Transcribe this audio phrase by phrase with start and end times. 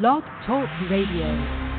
[0.00, 1.71] Blog Talk Radio.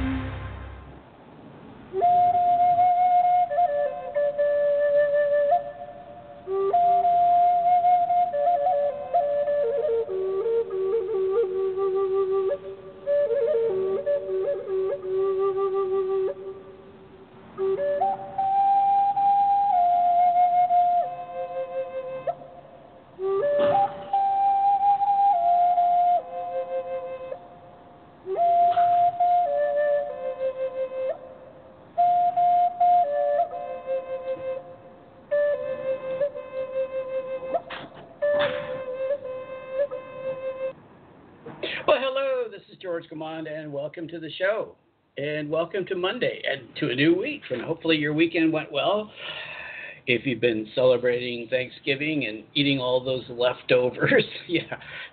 [43.13, 44.73] Command, and welcome to the show.
[45.19, 47.43] And welcome to Monday and to a new week.
[47.51, 49.11] And hopefully, your weekend went well.
[50.07, 54.63] If you've been celebrating Thanksgiving and eating all those leftovers, yeah,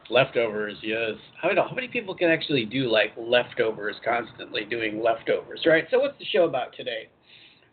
[0.09, 1.11] leftovers, yes.
[1.43, 5.85] I don't know how many people can actually do like leftovers constantly doing leftovers, right?
[5.91, 7.11] So, what's the show about today?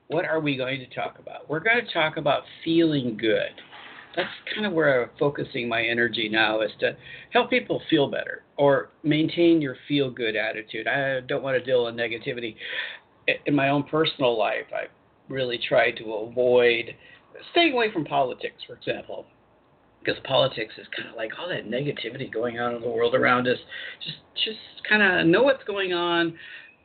[0.08, 1.50] What are we going to talk about?
[1.50, 3.62] We're going to talk about feeling good
[4.18, 6.98] that's kind of where I'm focusing my energy now is to
[7.32, 10.88] help people feel better or maintain your feel good attitude.
[10.88, 12.56] I don't want to deal with negativity.
[13.46, 14.86] In my own personal life, I
[15.30, 16.96] really try to avoid
[17.52, 19.26] staying away from politics, for example,
[20.00, 23.48] because politics is kind of like all that negativity going on in the world around
[23.48, 23.58] us.
[24.04, 26.36] Just, just kind of know what's going on,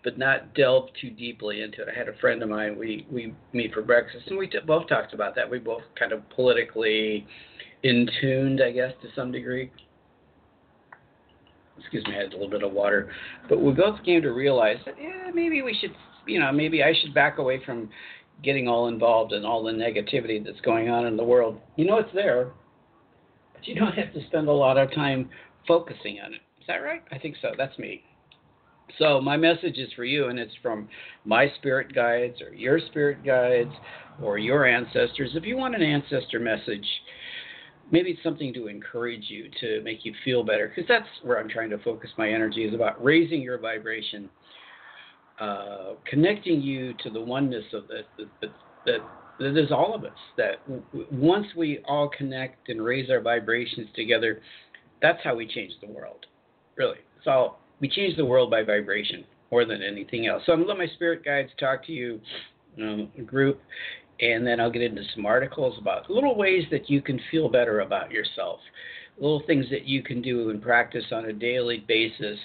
[0.04, 1.88] but not delve too deeply into it.
[1.94, 2.76] I had a friend of mine.
[2.76, 5.48] We we meet for breakfast, and we t- both talked about that.
[5.48, 7.26] We both kind of politically
[7.82, 9.70] in tuned, I guess, to some degree.
[11.78, 13.10] Excuse me, I had a little bit of water,
[13.48, 15.94] but we both came to realize that yeah, maybe we should,
[16.26, 17.88] you know, maybe I should back away from
[18.42, 21.60] getting all involved in all the negativity that's going on in the world.
[21.76, 22.50] You know, it's there,
[23.54, 25.30] but you don't have to spend a lot of time
[25.66, 26.40] focusing on it.
[26.60, 27.02] Is that right?
[27.10, 27.52] I think so.
[27.56, 28.02] That's me.
[28.98, 30.88] So my message is for you, and it's from
[31.24, 33.72] my spirit guides or your spirit guides
[34.22, 35.30] or your ancestors.
[35.34, 36.86] If you want an ancestor message,
[37.92, 41.70] maybe something to encourage you to make you feel better, because that's where I'm trying
[41.70, 44.28] to focus my energy is about raising your vibration,
[45.38, 48.06] uh, connecting you to the oneness of that
[48.86, 49.00] that,
[49.38, 50.18] that is all of us.
[50.36, 54.40] That w- once we all connect and raise our vibrations together,
[55.00, 56.26] that's how we change the world.
[56.76, 60.42] Really, all we change the world by vibration more than anything else.
[60.46, 62.20] So I'm gonna let my spirit guides talk to you,
[62.80, 63.60] um, group,
[64.22, 67.80] and then I'll get into some articles about little ways that you can feel better
[67.80, 68.60] about yourself,
[69.18, 72.38] little things that you can do and practice on a daily basis.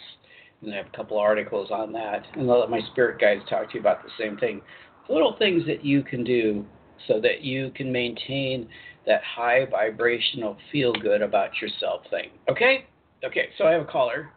[0.61, 3.69] And I have a couple articles on that, and I'll let my spirit guides talk
[3.69, 4.59] to you about the same thing.
[5.07, 6.65] Little things that you can do
[7.07, 8.67] so that you can maintain
[9.05, 12.31] that high vibrational feel good about yourself thing.
[12.49, 12.87] Okay?
[13.23, 14.31] Okay, so I have a caller.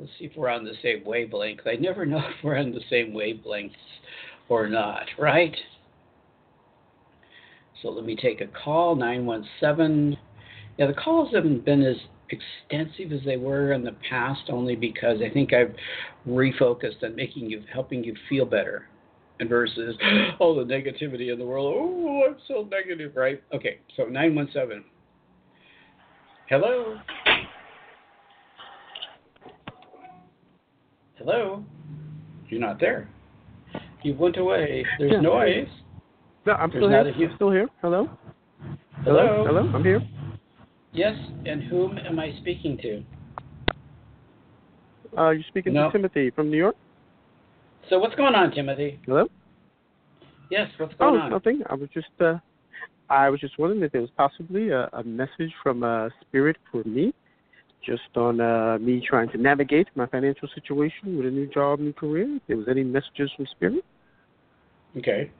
[0.00, 1.60] Let's see if we're on the same wavelength.
[1.66, 3.70] I never know if we're on the same wavelengths
[4.48, 5.54] or not, right?
[7.82, 10.16] So let me take a call, 917.
[10.78, 11.96] Yeah, the calls haven't been as
[12.30, 15.74] extensive as they were in the past, only because I think I've
[16.28, 18.86] refocused on making you, helping you feel better,
[19.40, 19.96] and versus
[20.38, 21.74] all the negativity in the world.
[21.76, 23.42] Oh, I'm so negative, right?
[23.52, 24.84] Okay, so 917.
[26.48, 26.98] Hello.
[31.16, 31.64] Hello?
[32.48, 33.08] You're not there.
[34.02, 34.84] You went away.
[34.98, 35.20] There's Yeah.
[35.20, 35.68] noise.
[36.46, 37.14] No, I'm There's still not here.
[37.14, 37.68] a hu- I'm still here.
[37.82, 38.08] Hello?
[39.04, 39.44] Hello?
[39.46, 39.70] Hello?
[39.74, 40.00] I'm here.
[40.92, 43.02] Yes, and whom am I speaking to?
[45.18, 45.86] Uh, you're speaking No.
[45.86, 46.76] to Timothy from New York.
[47.88, 48.98] So what's going on, Timothy?
[49.06, 49.26] Hello?
[50.50, 51.30] Yes, what's Oh, going on?
[51.30, 51.62] nothing.
[51.68, 52.38] I was just uh,
[53.10, 56.82] I was just wondering if there was possibly a, a message from uh, Spirit for
[56.84, 57.12] me,
[57.84, 61.92] just on uh, me trying to navigate my financial situation with a new job, new
[61.92, 62.36] career.
[62.36, 63.84] If there was any messages from Spirit.
[64.96, 65.30] Okay.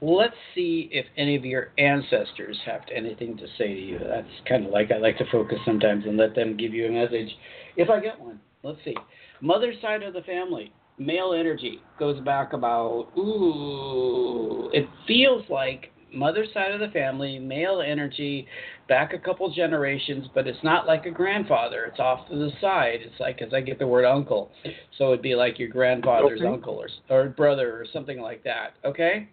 [0.00, 3.98] Let's see if any of your ancestors have anything to say to you.
[3.98, 6.90] That's kind of like I like to focus sometimes and let them give you a
[6.90, 7.28] message.
[7.76, 8.94] If I get one, let's see.
[9.40, 16.46] Mother side of the family, male energy goes back about, ooh, it feels like mother
[16.54, 18.46] side of the family, male energy,
[18.88, 21.84] back a couple generations, but it's not like a grandfather.
[21.84, 23.00] It's off to the side.
[23.02, 24.50] It's like, as I get the word uncle.
[24.96, 26.48] So it'd be like your grandfather's Okay.
[26.48, 28.74] uncle or, or brother or something like that.
[28.84, 29.28] Okay?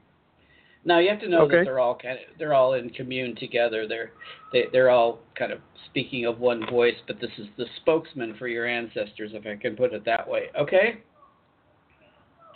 [0.85, 3.87] Now you have to know that they're all kind of they're all in commune together.
[3.87, 4.11] They're
[4.53, 8.47] they, they're all kind of speaking of one voice, but this is the spokesman for
[8.47, 10.49] your ancestors, if I can put it that way.
[10.59, 11.01] Okay.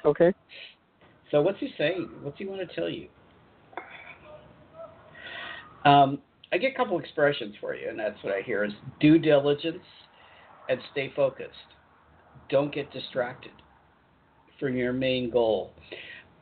[0.06, 0.32] Okay.
[1.32, 2.10] So what's he saying?
[2.22, 3.08] What's he want to tell you?
[5.86, 6.20] Um,
[6.52, 9.84] I get a couple expressions for you, and that's what I hear is due diligence
[10.68, 11.50] and stay focused.
[12.50, 13.52] don't get distracted
[14.60, 15.74] from your main goal.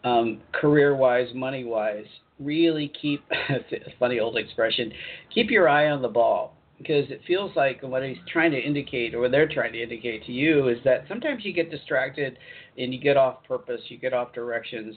[0.04, 2.06] Um, career wise, money wise,
[2.40, 3.24] really keep,
[4.00, 4.92] funny old expression,
[5.34, 6.54] keep your eye on the ball.
[6.78, 10.32] Because it feels like what he's trying to indicate, or they're trying to indicate to
[10.32, 12.38] you, is that sometimes you get distracted
[12.78, 14.96] and you get off purpose, you get off directions,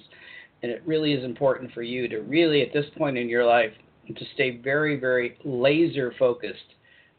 [0.62, 3.72] and it really is important for you to really, at this point in your life,
[4.14, 6.74] to stay very, very laser focused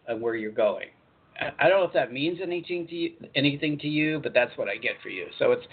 [0.07, 0.87] on where you're going.
[1.59, 4.69] I don't know if that means anything to you, anything to you, but that's what
[4.69, 5.25] I get for you.
[5.39, 5.65] So it's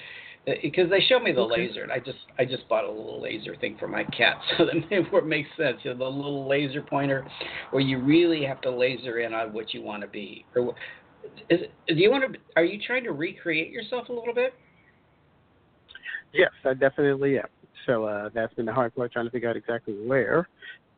[0.63, 1.67] because they show me the okay.
[1.67, 4.67] laser, and I just I just bought a little laser thing for my cat, so
[4.67, 5.79] that it makes sense.
[5.83, 7.27] You know, the little laser pointer,
[7.71, 10.45] where you really have to laser in on what you want to be.
[10.57, 10.75] Or
[11.51, 12.39] is do you want to?
[12.57, 14.55] Are you trying to recreate yourself a little bit?
[16.33, 17.47] Yes, I definitely am.
[17.87, 20.49] So uh, that's been the hard part, trying to figure out exactly where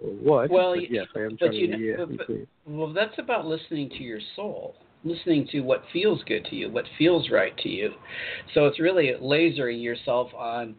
[0.00, 0.50] or what.
[0.50, 1.79] Well, yes, I am trying you, to.
[1.79, 2.37] Yeah, but, but,
[2.67, 4.75] well, that's about listening to your soul
[5.05, 7.91] listening to what feels good to you, what feels right to you.
[8.55, 10.75] So it's really lasering yourself on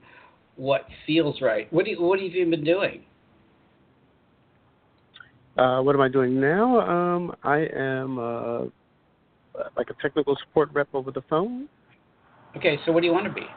[0.56, 1.72] what feels right.
[1.74, 3.04] What do you, what have you been doing?
[5.58, 6.80] Uh, what am I doing now?
[6.80, 8.60] Um, I am uh,
[9.76, 11.68] like a technical support rep over the phone.
[12.56, 13.48] Okay, so what do you want to be?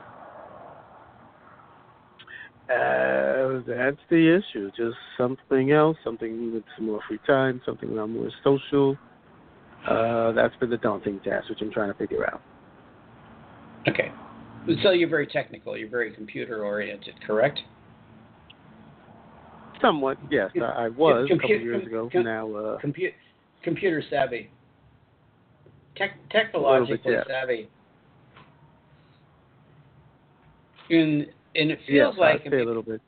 [2.73, 4.71] Uh, that's the issue.
[4.77, 8.97] Just something else, something with some more free time, something where I'm more social.
[9.89, 12.41] Uh, that's been the daunting task, which I'm trying to figure out.
[13.87, 14.11] Okay.
[14.83, 15.77] So you're very technical.
[15.77, 17.61] You're very computer oriented, correct?
[19.83, 20.51] Somewhat, yes.
[20.57, 22.09] I, I was Compu- a couple years ago.
[22.11, 23.13] Com- now, uh, compu-
[23.63, 24.49] computer savvy,
[25.97, 27.41] Tech- technologically bit, yeah.
[27.41, 27.69] savvy.
[30.89, 33.01] And and it feels yes, like I'd say a little bit.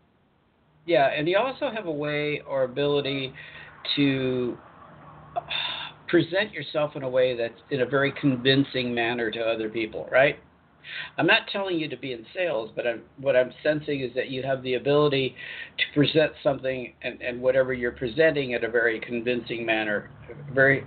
[0.87, 3.33] Yeah, and you also have a way or ability
[3.97, 4.57] to
[6.09, 10.39] present yourself in a way that's in a very convincing manner to other people, right?
[11.19, 14.29] I'm not telling you to be in sales, but I'm, what I'm sensing is that
[14.29, 15.35] you have the ability
[15.79, 20.11] to present something and, and whatever you're presenting in a very convincing manner,
[20.53, 20.85] very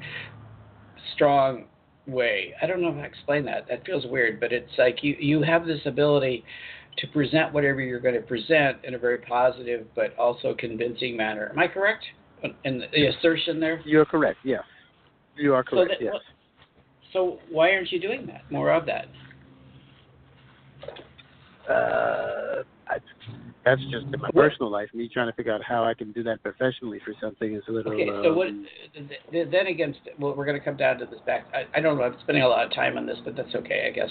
[1.15, 1.65] strong
[2.07, 2.53] way.
[2.61, 3.67] I don't know how to explain that.
[3.67, 6.43] That feels weird, but it's like you, you have this ability
[6.97, 11.49] to present whatever you're going to present in a very positive but also convincing manner.
[11.51, 12.03] Am I correct
[12.63, 13.81] in the assertion there?
[13.85, 14.63] You're correct, yes.
[15.39, 15.93] You are correct.
[15.99, 16.21] So that, yes.
[17.13, 18.49] So why aren't you doing that?
[18.51, 19.05] More of that.
[21.67, 22.97] Uh, I,
[23.65, 24.89] that's just in my personal life.
[24.93, 27.71] Me trying to figure out how I can do that professionally for something is a
[27.71, 27.93] little.
[27.93, 28.47] Okay, so what?
[28.47, 28.65] Um,
[29.31, 31.45] then again, well, we're going to come down to this back.
[31.53, 32.03] I, I don't know.
[32.03, 34.09] I'm spending a lot of time on this, but that's okay, I guess.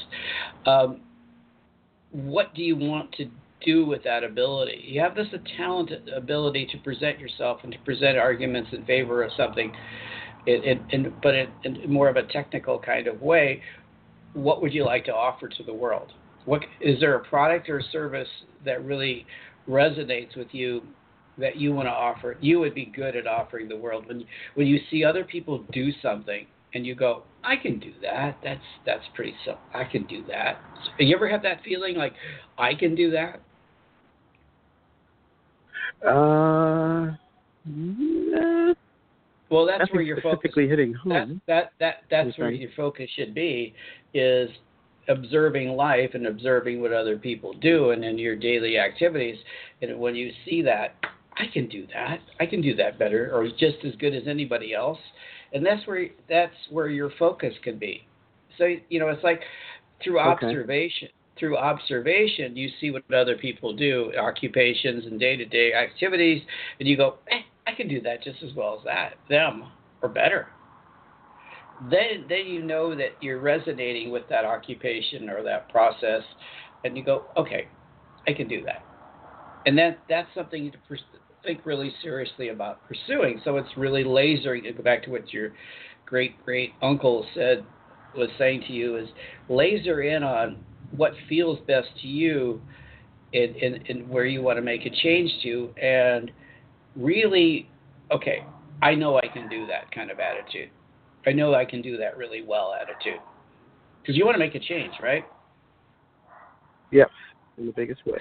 [0.66, 1.00] Um,
[2.12, 3.28] what do you want to
[3.64, 4.84] do with that ability?
[4.84, 5.26] You have this
[5.56, 9.72] talented ability to present yourself and to present arguments in favor of something
[10.48, 13.62] in, in, but in, in more of a technical kind of way,
[14.32, 16.12] what would you like to offer to the world?
[16.44, 18.28] What is there a product or service
[18.64, 19.26] that really
[19.68, 20.82] resonates with you
[21.36, 22.36] that you want to offer?
[22.40, 24.24] You would be good at offering the world when
[24.54, 28.38] when you see other people do something and you go, I can do that.
[28.42, 29.62] That's that's pretty simple.
[29.74, 30.60] I can do that.
[30.98, 32.14] You ever have that feeling like
[32.56, 33.40] I can do that?
[36.06, 37.16] Uh,
[39.50, 41.40] well, that's Nothing where your focus hitting home.
[41.46, 42.42] That that, that that's okay.
[42.42, 43.74] where your focus should be
[44.14, 44.50] is
[45.08, 49.38] observing life and observing what other people do and in your daily activities.
[49.80, 50.94] And when you see that,
[51.38, 52.18] I can do that.
[52.40, 54.98] I can do that better or just as good as anybody else.
[55.52, 58.06] And that's where that's where your focus can be.
[58.58, 59.40] So you know, it's like
[60.02, 60.46] through Okay.
[60.46, 61.08] observation.
[61.38, 66.42] Through observation, you see what other people do, occupations and day-to-day activities,
[66.80, 69.64] and you go, eh, I can do that just as well as that, them,
[70.02, 70.48] or better.
[71.90, 76.22] Then, then you know that you're resonating with that occupation or that process,
[76.84, 77.68] and you go, okay,
[78.26, 78.84] I can do that.
[79.66, 81.02] And that that's something to pers-
[81.44, 83.40] think really seriously about pursuing.
[83.44, 84.62] So it's really lasering.
[84.64, 85.52] To go back to what your
[86.06, 87.64] great great uncle said
[88.16, 89.08] was saying to you is
[89.48, 90.56] laser in on
[90.96, 92.60] what feels best to you,
[93.34, 96.30] and and, and where you want to make a change to, and
[96.98, 97.68] really,
[98.10, 98.44] okay,
[98.82, 100.70] I know I can do that kind of attitude.
[101.26, 103.20] I know I can do that really well attitude.
[104.02, 105.24] Because you want to make a change, right?
[106.90, 107.10] Yes,
[107.58, 108.20] in the biggest way.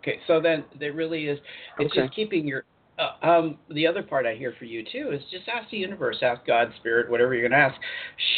[0.00, 1.38] Okay, so then there really is.
[1.78, 2.02] It's Okay.
[2.02, 2.64] just keeping your.
[2.98, 6.18] Uh, um, the other part I hear for you too is just ask the universe,
[6.22, 7.80] ask God, Spirit, whatever you're going to ask.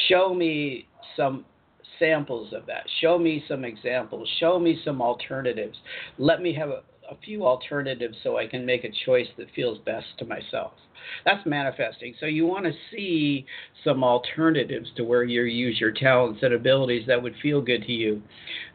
[0.09, 0.87] Show me
[1.17, 1.45] some
[1.99, 2.85] samples of that.
[3.01, 4.29] Show me some examples.
[4.39, 5.77] Show me some alternatives.
[6.19, 6.83] Let me have a,
[7.13, 10.73] a few alternatives so I can make a choice that feels best to myself.
[11.25, 12.15] That's manifesting.
[12.21, 13.45] So you want to see
[13.85, 17.93] some alternatives to where you use your talents and abilities that would feel good to
[17.93, 18.23] you,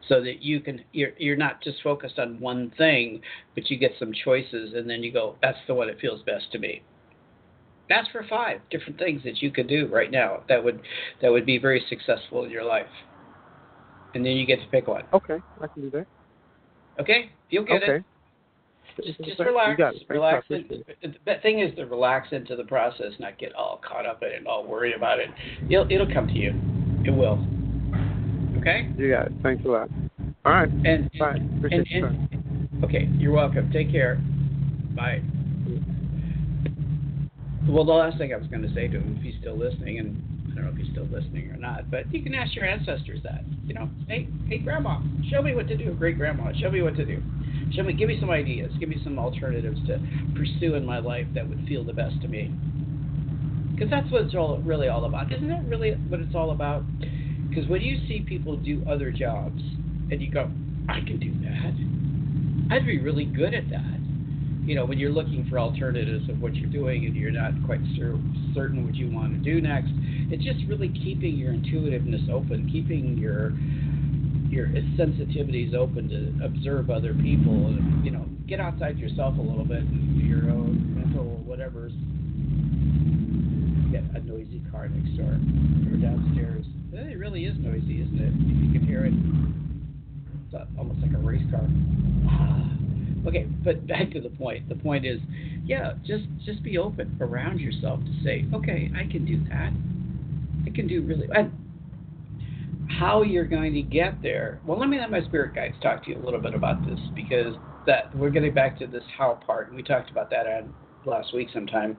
[0.08, 3.20] so that you can you're you're not just focused on one thing,
[3.54, 6.52] but you get some choices and then you go, that's the one that feels best
[6.52, 6.82] to me.
[7.90, 10.80] Ask for five different things that you could do right now that would
[11.22, 12.86] that would be very successful in your life.
[14.14, 15.04] And then you get to pick one.
[15.12, 16.06] Okay, I can do that.
[17.00, 17.30] Okay?
[17.50, 17.96] You'll get okay.
[17.96, 18.04] it.
[19.04, 19.80] Just just relax.
[20.08, 20.46] Relax.
[20.50, 20.84] In,
[21.24, 24.38] the thing is to relax into the process, not get all caught up in it
[24.38, 25.28] and all worried about it.
[25.70, 26.52] It'll it'll come to you.
[27.04, 27.38] It will.
[28.58, 28.90] Okay?
[28.96, 29.32] You got it.
[29.42, 29.88] Thanks a lot.
[30.44, 30.68] All right.
[30.84, 31.38] And Bye.
[31.58, 32.28] Appreciate and, time.
[32.32, 33.70] and okay, you're welcome.
[33.72, 34.16] Take care.
[34.96, 35.22] Bye.
[37.68, 39.98] Well, the last thing I was going to say to him, if he's still listening,
[39.98, 42.64] and I don't know if he's still listening or not, but you can ask your
[42.64, 43.44] ancestors that.
[43.64, 45.00] You know, hey, hey, grandma,
[45.30, 45.92] show me what to do.
[45.92, 47.22] Great grandma, show me what to do.
[47.76, 50.00] Me, give me some ideas, give me some alternatives to
[50.34, 52.50] pursue in my life that would feel the best to me.
[53.74, 55.32] Because that's what it's all really all about.
[55.32, 56.82] Isn't that really what it's all about?
[57.48, 59.62] Because when you see people do other jobs,
[60.10, 60.50] and you go,
[60.88, 62.74] I can do that.
[62.74, 63.98] I'd be really good at that
[64.68, 67.80] you know, when you're looking for alternatives of what you're doing and you're not quite
[67.96, 68.20] cer-
[68.52, 69.88] certain what you want to do next,
[70.30, 73.54] it's just really keeping your intuitiveness open, keeping your
[74.48, 79.64] your sensitivity is open to observe other people, you know, get outside yourself a little
[79.64, 81.92] bit and your own mental whatever's.
[83.92, 86.64] Get a noisy car next door or downstairs.
[86.92, 88.32] It really is noisy, isn't it?
[88.34, 89.14] You can hear it.
[90.46, 91.66] It's almost like a race car.
[92.28, 92.64] Ah.
[93.26, 94.68] Okay, but back to the point.
[94.68, 95.18] The point is,
[95.64, 99.72] yeah, just just be open around yourself to say, okay, I can do that.
[100.64, 101.28] I can do really.
[101.34, 101.52] And
[102.88, 104.60] how you're going to get there?
[104.66, 106.98] Well, let me let my spirit guides talk to you a little bit about this
[107.14, 107.54] because
[107.86, 110.72] that we're getting back to this how part, we talked about that on
[111.04, 111.96] last week sometime.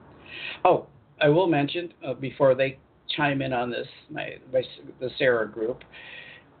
[0.64, 0.86] Oh,
[1.20, 2.78] I will mention uh, before they
[3.16, 4.62] chime in on this, my, my
[5.00, 5.82] the Sara group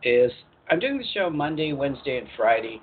[0.02, 0.32] is
[0.70, 2.80] I'm doing the show Monday, Wednesday, and Friday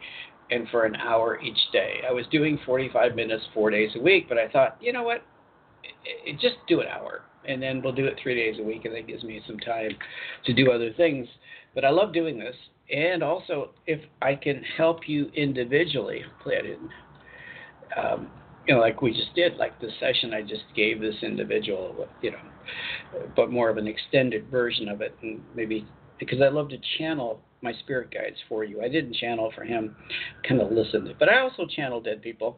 [0.50, 2.02] and for an hour each day.
[2.08, 5.24] I was doing 45 minutes four days a week, but I thought, you know what?
[6.06, 8.86] It, it, just do an hour, and then we'll do it three days a week,
[8.86, 9.92] and that gives me some time
[10.46, 11.28] to do other things.
[11.74, 12.56] But I love doing this,
[12.94, 16.80] and also if I can help you individually, play it.
[17.98, 18.30] Um,
[18.68, 22.32] you know, like we just did, like the session I just gave this individual, you
[22.32, 22.38] know,
[23.36, 25.86] but more of an extended version of it, and maybe
[26.20, 28.82] because I love to channel my spirit guides for you.
[28.82, 29.96] I didn't channel for him,
[30.48, 32.58] kind of listened, but I also channel dead people,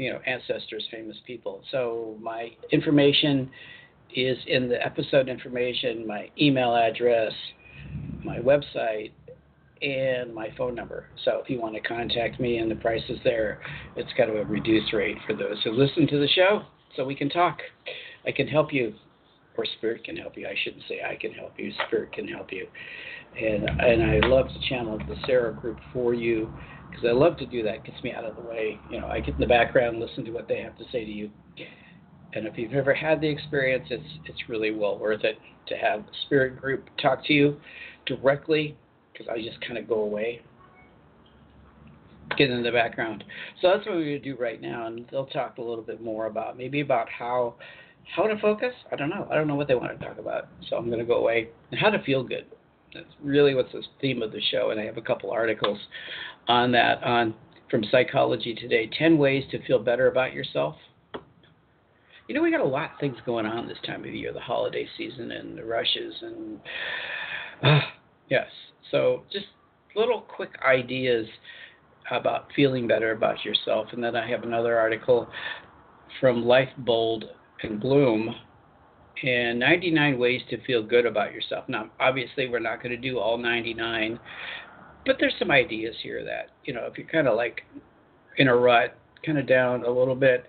[0.00, 1.62] you know, ancestors, famous people.
[1.70, 3.50] So my information
[4.16, 7.32] is in the episode information, my email address,
[8.24, 9.12] my website,
[9.82, 11.04] and my phone number.
[11.26, 13.60] So if you want to contact me and the price is there,
[13.94, 16.62] it's got a reduced rate for those who listen to the show
[16.96, 17.58] so we can talk.
[18.26, 18.94] I can help you
[19.58, 20.46] or spirit can help you.
[20.46, 21.72] I shouldn't say I can help you.
[21.86, 22.66] Spirit can help you,
[23.38, 26.48] and and I love to channel the Sara group for you
[26.90, 27.76] because I love to do that.
[27.76, 28.78] It gets me out of the way.
[28.90, 31.10] You know, I get in the background, listen to what they have to say to
[31.10, 31.30] you,
[32.34, 36.06] and if you've ever had the experience, it's it's really well worth it to have
[36.06, 37.56] the Spirit group talk to you
[38.06, 38.76] directly
[39.12, 40.42] because I just kind of go away.
[42.38, 43.24] Get in the background.
[43.60, 46.26] So that's what we're to do right now, and they'll talk a little bit more
[46.26, 47.56] about maybe about how
[48.14, 48.74] how to focus?
[48.90, 49.26] I don't know.
[49.30, 50.48] I don't know what they want to talk about.
[50.68, 51.48] So I'm to go away.
[51.70, 52.46] And how to feel good.
[52.94, 54.70] That's really what's the theme of the show.
[54.70, 55.78] And I have a couple articles
[56.48, 57.34] on that on
[57.70, 60.76] from Psychology Today 10 ways to feel better about yourself.
[62.26, 64.40] You know, we got a lot of things going on this time of year the
[64.40, 66.14] holiday season and the rushes.
[66.22, 66.60] And
[67.62, 67.80] uh,
[68.28, 68.46] yes.
[68.90, 69.46] So just
[69.94, 71.26] little quick ideas
[72.10, 73.88] about feeling better about yourself.
[73.92, 75.28] And then I have another article
[76.20, 77.24] from Live Bold
[77.62, 78.34] and Bloom
[79.22, 81.64] and 99 ways to feel good about yourself.
[81.68, 84.18] Now, obviously, we're not going to do all 99,
[85.04, 87.62] but there's some ideas here that, you know, if you're kind of like
[88.38, 90.46] in a rut, kind of down a little bit,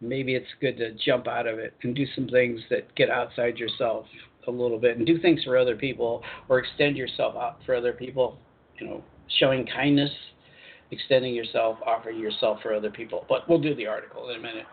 [0.00, 3.56] maybe it's good to jump out of it and do some things that get outside
[3.58, 4.06] yourself
[4.48, 7.92] a little bit and do things for other people or extend yourself out for other
[7.92, 8.38] people,
[8.78, 9.04] you know,
[9.38, 10.10] showing kindness,
[10.90, 13.24] extending yourself, offering yourself for other people.
[13.28, 14.66] But we'll do the article in a minute.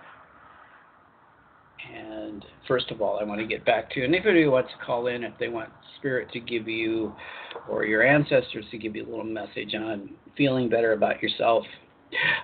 [1.95, 5.23] And first of all, I want to get back to, anybody wants to call in,
[5.23, 7.13] if they want Spirit to give you,
[7.67, 11.65] or your ancestors to give you a little message on feeling better about yourself,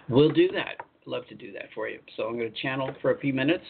[0.09, 0.85] we'll do that.
[1.05, 1.99] Love to do that for you.
[2.17, 3.65] So I'm going to channel for a few minutes,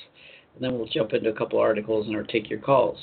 [0.55, 2.97] and then we'll jump into a couple articles and or take your calls.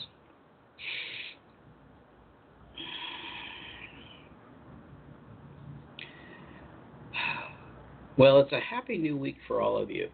[8.16, 10.08] Well, it's a happy new week for all of you.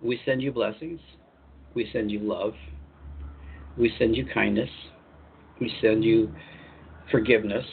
[0.00, 1.00] We send you blessings.
[1.74, 2.54] We send you love.
[3.76, 4.70] We send you kindness.
[5.60, 6.32] We send you
[7.10, 7.64] forgiveness.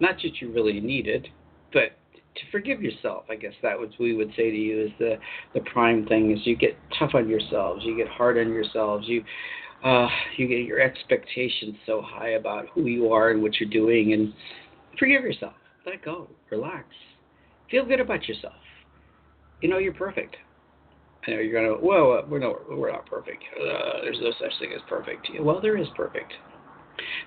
[0.00, 1.26] Not that you really need it,
[1.72, 1.92] but
[2.34, 3.24] to forgive yourself.
[3.28, 5.16] I guess that what we would say to you is the
[5.54, 9.24] the prime thing is you get tough on yourselves, you get hard on yourselves, you
[9.84, 14.12] uh, you get your expectations so high about who you are and what you're doing,
[14.12, 14.32] and
[14.98, 15.54] forgive yourself.
[15.86, 16.28] Let go.
[16.50, 16.86] Relax.
[17.70, 18.54] Feel good about yourself.
[19.60, 20.36] You know you're perfect.
[21.28, 21.78] I know you're gonna.
[21.84, 23.44] Well, we're no, we're not perfect.
[23.54, 25.28] Uh, there's no such thing as perfect.
[25.40, 26.32] Well, there is perfect.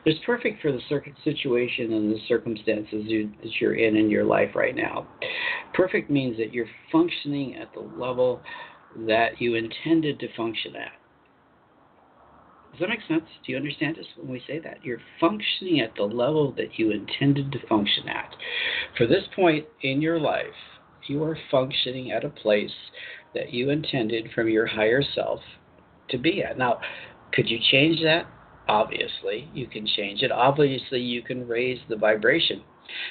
[0.03, 4.25] There's perfect for the circuit situation and the circumstances you, that you're in in your
[4.25, 5.07] life right now.
[5.73, 8.41] Perfect means that you're functioning at the level
[9.07, 10.91] that you intended to function at.
[12.71, 13.29] Does that make sense?
[13.45, 14.83] Do you understand us when we say that?
[14.83, 18.35] You're functioning at the level that you intended to function at.
[18.97, 20.47] For this point in your life,
[21.07, 22.71] you are functioning at a place
[23.33, 25.39] that you intended from your higher self
[26.09, 26.57] to be at.
[26.57, 26.79] Now,
[27.33, 28.25] could you change that?
[28.67, 30.31] Obviously, you can change it.
[30.31, 32.61] Obviously, you can raise the vibration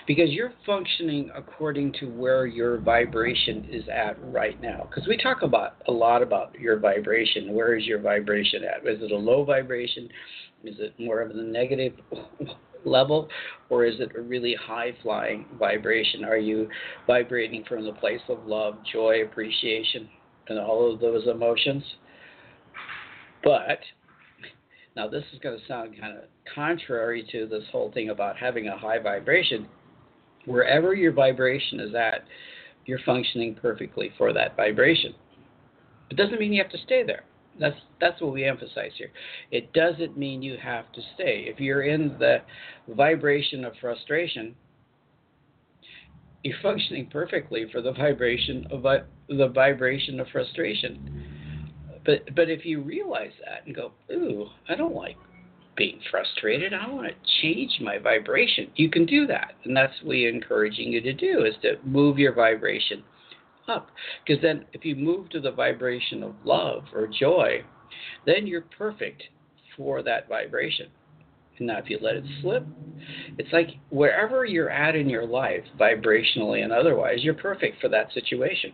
[0.07, 4.89] because you're functioning according to where your vibration is at right now.
[4.89, 7.53] Because we talk about a lot about your vibration.
[7.55, 8.87] Where is your vibration at?
[8.87, 10.09] Is it a low vibration?
[10.65, 11.95] Is it more of the negative
[12.85, 13.29] level,
[13.69, 16.25] or is it a really high flying vibration?
[16.25, 16.69] Are you
[17.07, 20.09] vibrating from the place of love, joy, appreciation,
[20.49, 21.83] and all of those emotions?
[23.43, 23.81] But
[24.97, 28.69] now, this is going to sound kind of contrary to this whole thing about having
[28.69, 29.69] a high vibration.
[30.47, 32.25] Wherever your vibration is at,
[32.87, 35.15] you're functioning perfectly for that vibration.
[36.11, 37.23] It doesn't mean you have to stay there.
[37.61, 39.13] That's that's what we emphasize here.
[39.51, 41.45] It doesn't mean you have to stay.
[41.47, 42.39] If you're in the
[42.89, 44.55] vibration of frustration,
[46.43, 48.83] you're functioning perfectly for the vibration of
[49.29, 51.69] the vibration of frustration.
[52.07, 55.17] But but if you realize that and go, ooh, I don't like
[55.77, 56.73] being frustrated.
[56.73, 58.71] I want to change my vibration.
[58.77, 62.19] You can do that, and that's what we're encouraging you to do is to move
[62.19, 63.05] your vibration
[63.71, 63.91] up.
[64.27, 67.63] Because then, if you move to the vibration of love or joy,
[68.27, 69.23] then you're perfect
[69.77, 70.89] for that vibration.
[71.59, 72.67] And now, if you let it slip,
[73.39, 78.13] it's like wherever you're at in your life, vibrationally and otherwise, you're perfect for that
[78.13, 78.73] situation.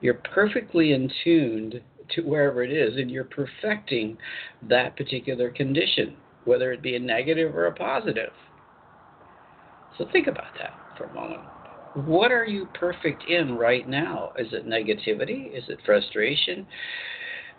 [0.00, 1.80] You're perfectly in tuned
[2.10, 4.16] to wherever it is, and you're perfecting
[4.68, 8.32] that particular condition, whether it be a negative or a positive.
[9.98, 11.42] So think about that for a moment.
[11.94, 14.32] What are you perfect in right now?
[14.38, 15.56] Is it negativity?
[15.56, 16.66] Is it frustration?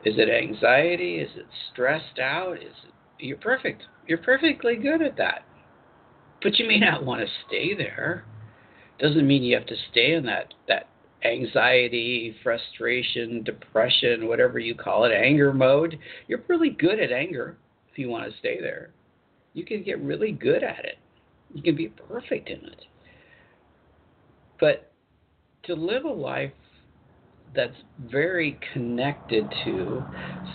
[0.04, 1.16] Is it anxiety?
[1.16, 2.58] Is it stressed out?
[2.58, 3.84] Is it you're perfect.
[4.08, 5.46] You're perfectly good at that.
[6.44, 8.26] But you may not want to stay there.
[9.00, 10.90] Doesn't mean you have to stay in that that
[11.24, 17.58] anxiety, frustration, depression, whatever you call it, anger mode, you're really good at anger
[17.92, 18.92] if you want to stay there.
[19.54, 20.98] You can get really good at it.
[21.54, 22.86] You can be perfect in it.
[24.60, 24.92] But
[25.64, 26.52] to live a life
[27.56, 27.76] that's
[28.12, 30.04] very connected to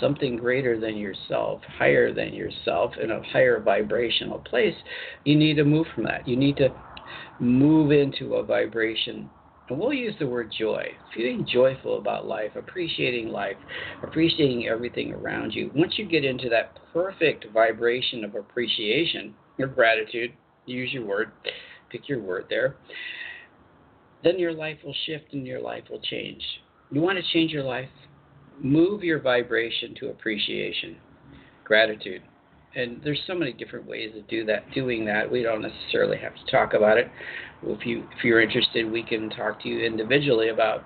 [0.01, 4.75] something greater than yourself, higher than yourself, in a higher vibrational place,
[5.25, 6.27] you need to move from that.
[6.29, 6.69] You need to
[7.39, 9.31] move into a vibration
[9.71, 10.85] and we'll use the word joy.
[11.15, 13.57] Feeling joyful about life, appreciating life,
[14.03, 15.71] appreciating everything around you.
[15.77, 20.33] Once you get into that perfect vibration of appreciation or gratitude,
[20.67, 21.31] use your word,
[21.91, 22.75] pick your word there,
[24.22, 26.42] then your life will shift and your life will change.
[26.90, 27.88] You want to change your life?
[28.61, 30.96] Move your vibration to appreciation,
[31.64, 32.22] gratitude.
[32.74, 35.30] And there's so many different ways of do that doing that.
[35.30, 37.11] We don't necessarily have to talk about it.
[37.62, 40.85] If you if you're interested we can talk to you individually about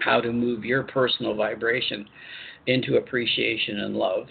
[0.00, 2.06] how to move your personal vibration
[2.66, 4.26] into appreciation and love.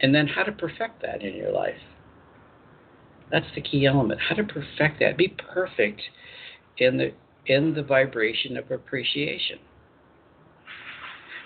[0.00, 1.78] And then how to perfect that in your life.
[3.30, 4.20] That's the key element.
[4.28, 5.16] How to perfect that.
[5.16, 6.02] Be perfect
[6.78, 7.12] in the
[7.46, 9.58] in the vibration of appreciation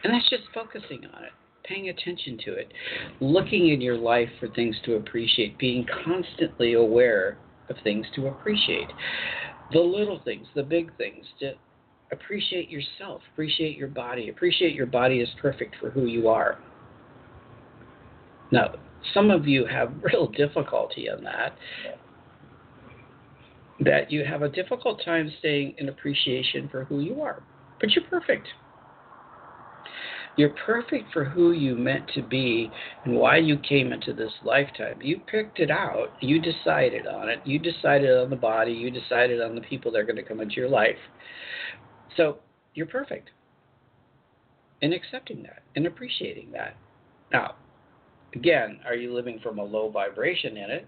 [0.05, 1.33] and that's just focusing on it
[1.67, 2.73] paying attention to it,
[3.21, 8.89] looking in your life for things to appreciate, being constantly aware of things to appreciate.
[9.73, 11.55] The little things, the big things, to
[12.13, 16.59] appreciate yourself, appreciate your body, appreciate your body is perfect for who you are.
[18.53, 18.77] Now,
[19.13, 21.57] some of you have real difficulty in that.
[23.81, 27.43] That you have a difficult time staying in appreciation for who you are.
[27.81, 28.49] But you're perfect.
[30.37, 32.71] You're perfect for who you meant to be
[33.05, 35.01] and why you came into this lifetime.
[35.01, 36.09] You picked it out.
[36.21, 37.41] You decided on it.
[37.47, 38.73] You decided on the body.
[38.73, 40.97] You decided on the people that are going to come into your life.
[42.17, 42.39] So
[42.75, 43.31] you're perfect.
[44.83, 46.77] In accepting that and appreciating that.
[47.33, 47.55] Now,
[48.35, 50.87] again, are you living from a low vibration in it?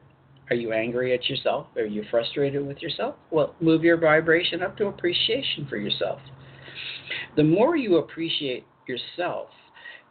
[0.50, 1.66] Are you angry at yourself?
[1.76, 3.16] Are you frustrated with yourself?
[3.30, 6.20] Well, move your vibration up to appreciation for yourself.
[7.36, 9.48] The more you appreciate yourself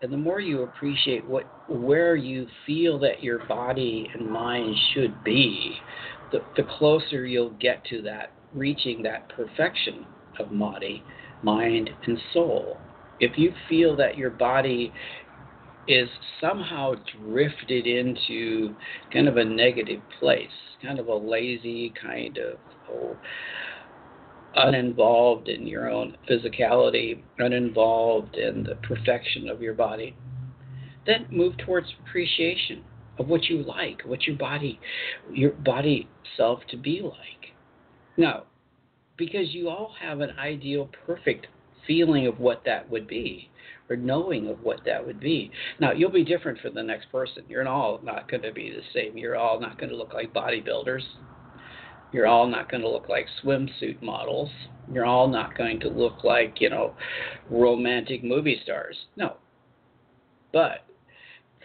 [0.01, 5.23] and the more you appreciate what where you feel that your body and mind should
[5.23, 5.75] be,
[6.31, 10.05] the, the closer you'll get to that reaching that perfection
[10.39, 11.03] of body,
[11.43, 12.77] mind, and soul.
[13.19, 14.93] If you feel that your body
[15.87, 16.09] is
[16.41, 18.75] somehow drifted into
[19.11, 20.49] kind of a negative place,
[20.81, 22.57] kind of a lazy kind of
[22.91, 23.15] oh,
[24.55, 30.15] uninvolved in your own physicality, uninvolved in the perfection of your body,
[31.05, 32.83] then move towards appreciation
[33.17, 34.79] of what you like, what your body,
[35.31, 37.53] your body self to be like.
[38.17, 38.43] Now,
[39.15, 41.47] because you all have an ideal, perfect
[41.85, 43.49] feeling of what that would be
[43.89, 45.51] or knowing of what that would be.
[45.79, 47.43] Now, you'll be different for the next person.
[47.47, 49.17] You're all not going to be the same.
[49.17, 51.03] You're all not going to look like bodybuilders.
[52.11, 54.49] You're all not going to look like swimsuit models.
[54.91, 56.95] You're all not going to look like, you know,
[57.49, 58.95] romantic movie stars.
[59.15, 59.35] No.
[60.53, 60.85] But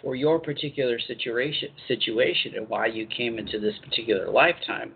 [0.02, 4.92] for your particular situation situation and why you came into this particular lifetime,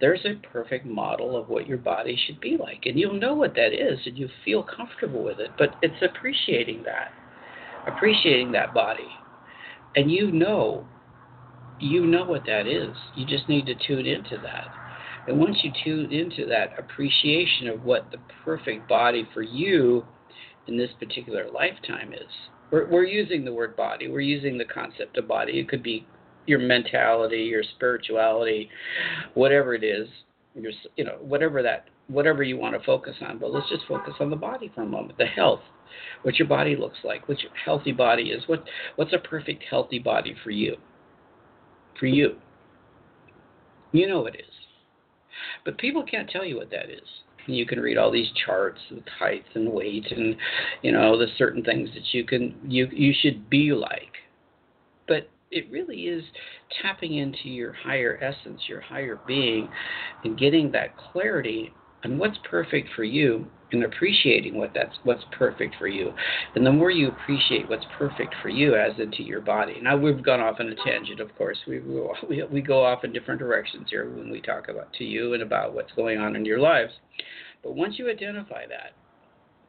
[0.00, 2.86] there's a perfect model of what your body should be like.
[2.86, 5.50] And you'll know what that is and you feel comfortable with it.
[5.58, 7.12] But it's appreciating that,
[7.86, 9.08] appreciating that body.
[9.96, 10.86] And you know,
[11.80, 12.94] you know what that is.
[13.16, 14.68] You just need to tune into that.
[15.26, 20.04] And once you tune into that appreciation of what the perfect body for you
[20.66, 22.30] in this particular lifetime is,
[22.70, 25.58] we're, we're using the word body, we're using the concept of body.
[25.58, 26.06] It could be
[26.48, 28.68] your mentality, your spirituality,
[29.34, 30.08] whatever it is,
[30.54, 33.38] your you know whatever that whatever you want to focus on.
[33.38, 35.18] But let's just focus on the body for a moment.
[35.18, 35.60] The health,
[36.22, 38.42] what your body looks like, what your healthy body is.
[38.46, 38.64] What
[38.96, 40.76] what's a perfect healthy body for you?
[41.98, 42.36] For you,
[43.92, 44.54] you know it is.
[45.64, 47.06] But people can't tell you what that is.
[47.46, 50.36] You can read all these charts with height and weight and
[50.82, 54.12] you know the certain things that you can you you should be like.
[55.06, 56.24] But it really is
[56.82, 59.68] tapping into your higher essence, your higher being,
[60.24, 61.72] and getting that clarity
[62.04, 66.12] on what's perfect for you and appreciating what that's what's perfect for you.
[66.54, 69.78] And the more you appreciate what's perfect for you as into your body.
[69.82, 71.58] Now we've gone off on a tangent, of course.
[71.66, 75.34] We we we go off in different directions here when we talk about to you
[75.34, 76.92] and about what's going on in your lives.
[77.62, 78.92] But once you identify that,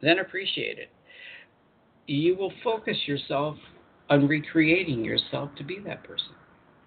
[0.02, 0.89] then appreciate it.
[2.08, 3.58] You will focus yourself
[4.10, 6.34] on recreating yourself to be that person,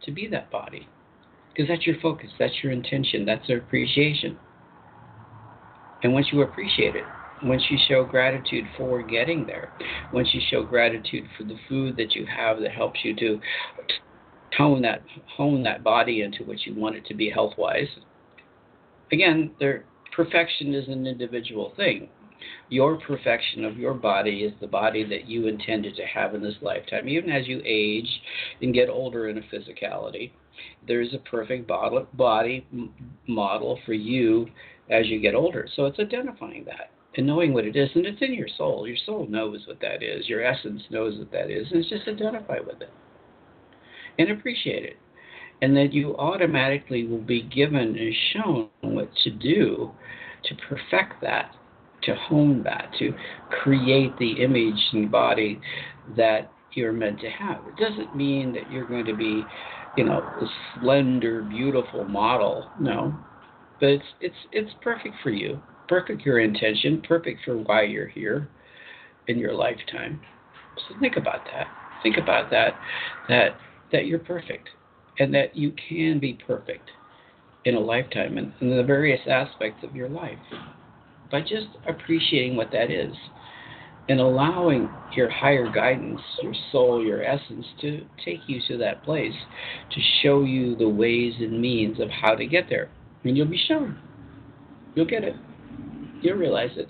[0.04, 0.88] to be that body.
[1.54, 4.38] Because that's your focus, that's your intention, that's your appreciation.
[6.02, 7.04] And once you appreciate it,
[7.42, 9.70] once you show gratitude for getting there,
[10.12, 13.40] once you show gratitude for the food that you have that helps you to
[14.56, 15.02] tone that
[15.36, 17.88] hone that body into what you want it to be health wise.
[19.12, 22.08] Again, there perfection is an individual thing.
[22.68, 26.56] Your perfection of your body is the body that you intended to have in this
[26.62, 27.08] lifetime.
[27.08, 28.08] Even as you age
[28.60, 30.32] and get older in a physicality,
[30.86, 32.66] there's a perfect body
[33.26, 34.46] model for you
[34.90, 35.68] as you get older.
[35.74, 38.86] So it's identifying that and knowing what it is, and it's in your soul.
[38.86, 40.28] Your soul knows what that is.
[40.28, 42.90] Your essence knows what that is, and it's just identify with it
[44.18, 44.96] and appreciate it.
[45.60, 49.92] And then you automatically will be given and shown what to do
[50.44, 51.54] to perfect that
[52.04, 53.14] to hone that, to
[53.62, 55.60] create the image and body
[56.16, 57.60] that you're meant to have.
[57.66, 59.42] It doesn't mean that you're going to be,
[59.96, 60.46] you know, a
[60.80, 62.70] slender, beautiful model.
[62.80, 63.14] No,
[63.80, 68.48] but it's it's it's perfect for you, perfect your intention, perfect for why you're here
[69.28, 70.20] in your lifetime.
[70.88, 71.66] So think about that.
[72.02, 72.74] Think about that.
[73.28, 73.56] That
[73.92, 74.70] that you're perfect,
[75.18, 76.90] and that you can be perfect
[77.64, 80.38] in a lifetime and in the various aspects of your life
[81.32, 83.14] by just appreciating what that is
[84.08, 89.34] and allowing your higher guidance, your soul, your essence to take you to that place
[89.90, 92.90] to show you the ways and means of how to get there.
[93.24, 93.98] And you'll be shown.
[94.94, 95.34] You'll get it.
[96.20, 96.88] You'll realize it.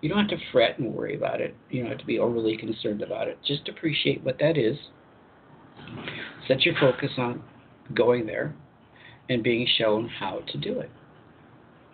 [0.00, 1.54] You don't have to fret and worry about it.
[1.68, 3.38] You don't have to be overly concerned about it.
[3.44, 4.76] Just appreciate what that is.
[6.46, 7.42] Set your focus on
[7.92, 8.54] going there
[9.28, 10.90] and being shown how to do it.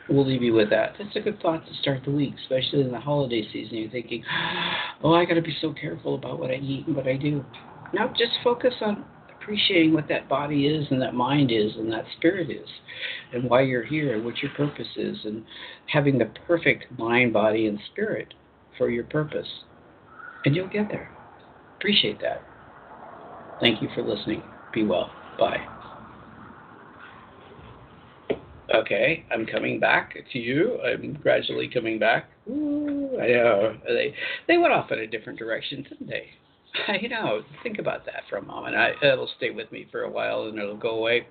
[0.08, 0.94] We'll leave you with that.
[0.98, 3.78] That's a good thought to start the week, especially in the holiday season.
[3.78, 4.24] You're thinking,
[5.02, 7.44] oh, I got to be so careful about what I eat and what I do.
[7.92, 9.04] Now, just focus on
[9.40, 12.68] appreciating what that body is and that mind is and that spirit is
[13.32, 15.44] and why you're here and what your purpose is and
[15.86, 18.34] having the perfect mind, body, and spirit
[18.78, 19.48] for your purpose.
[20.44, 21.10] And you'll get there.
[21.78, 22.42] Appreciate that.
[23.60, 24.42] Thank you for listening.
[24.72, 25.10] Be well.
[25.38, 25.81] Bye.
[28.74, 30.78] Okay, I'm coming back to you.
[30.80, 32.30] I'm gradually coming back.
[32.48, 33.76] Ooh, I know.
[33.86, 34.14] They
[34.46, 36.26] they went off in a different direction, didn't they?
[36.88, 37.42] I know.
[37.62, 38.76] Think about that for a moment.
[38.76, 41.26] I, it'll stay with me for a while and it'll go away.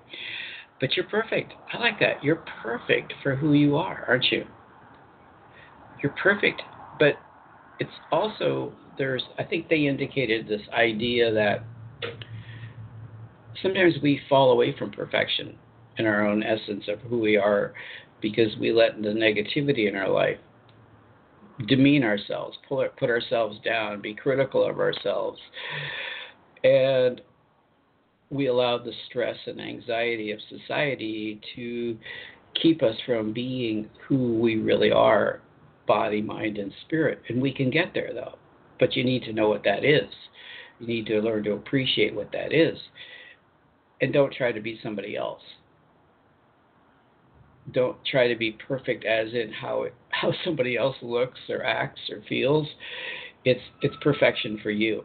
[0.80, 1.52] But you're perfect.
[1.72, 2.22] I like that.
[2.22, 4.44] You're perfect for who you are, aren't you?
[6.02, 6.62] You're perfect.
[6.98, 7.14] But
[7.80, 11.64] it's also there's I think they indicated this idea that
[13.62, 15.56] sometimes we fall away from perfection
[15.98, 17.74] in our own essence of who we are
[18.20, 20.38] because we let the negativity in our life
[21.68, 25.38] demean ourselves, pull, put ourselves down, be critical of ourselves.
[26.64, 27.20] And
[28.30, 31.98] we allow the stress and anxiety of society to
[32.60, 35.40] keep us from being who we really are
[35.86, 37.20] body, mind, and spirit.
[37.28, 38.38] And we can get there, though.
[38.78, 40.08] But you need to know what that is.
[40.78, 42.78] You need to learn to appreciate what that is.
[44.00, 45.42] And don't try to be somebody else
[47.70, 52.00] don't try to be perfect as in how it, how somebody else looks or acts
[52.10, 52.66] or feels.
[53.44, 55.04] It's it's perfection for you.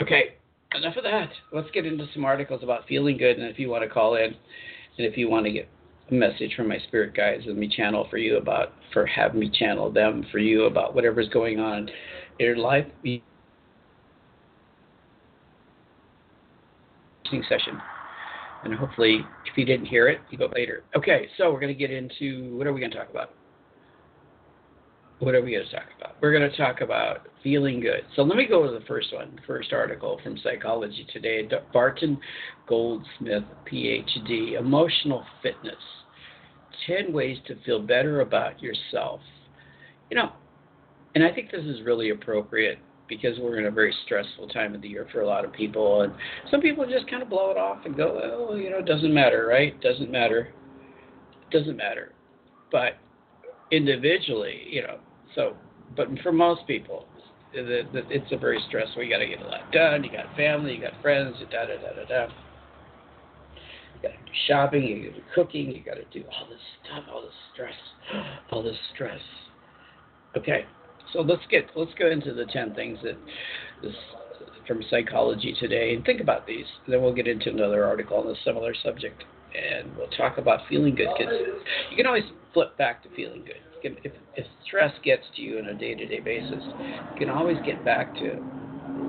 [0.00, 0.34] Okay,
[0.74, 1.30] enough of that.
[1.52, 4.34] Let's get into some articles about feeling good, and if you want to call in,
[4.98, 5.68] and if you want to get
[6.10, 9.50] a message from my spirit guides, let me channel for you about for have me
[9.50, 11.88] channel them for you about whatever's going on
[12.38, 12.86] in your life.
[17.48, 17.80] Session
[18.64, 20.84] and hopefully, if you didn't hear it, you go later.
[20.96, 23.30] Okay, so we're going to get into what are we going to talk about?
[25.20, 26.16] What are we going to talk about?
[26.20, 28.02] We're going to talk about feeling good.
[28.16, 31.48] So let me go to the first one, first article from Psychology Today.
[31.72, 32.18] Barton
[32.66, 35.74] Goldsmith, PhD, Emotional Fitness
[36.86, 39.20] 10 Ways to Feel Better About Yourself.
[40.10, 40.32] You know,
[41.14, 44.82] and I think this is really appropriate because we're in a very stressful time of
[44.82, 46.12] the year for a lot of people, and
[46.50, 49.12] some people just kind of blow it off and go, "Oh, you know, it doesn't
[49.12, 49.78] matter, right?
[49.80, 50.48] Doesn't matter,
[51.50, 52.12] doesn't matter."
[52.72, 52.94] But
[53.70, 54.98] individually, you know,
[55.34, 55.56] so
[55.96, 57.06] but for most people,
[57.52, 59.02] it's a very stressful.
[59.02, 60.02] You got to get a lot done.
[60.02, 62.32] You got family, you got friends, da da da da da.
[63.94, 66.48] You got to do shopping, you got to do cooking, you got to do all
[66.48, 67.74] this stuff, all this stress,
[68.50, 69.20] all this stress.
[70.36, 70.66] Okay,
[71.14, 73.16] so let's get let's go into the ten things that
[73.82, 73.94] this
[74.66, 76.64] from Psychology Today and think about these.
[76.88, 79.24] Then we'll get into another article on a similar subject,
[79.54, 81.08] and we'll talk about feeling good.
[81.16, 81.34] Because
[81.90, 83.60] you can always flip back to feeling good.
[84.02, 88.14] If, if stress gets to you on a day-to-day basis, you can always get back
[88.14, 88.42] to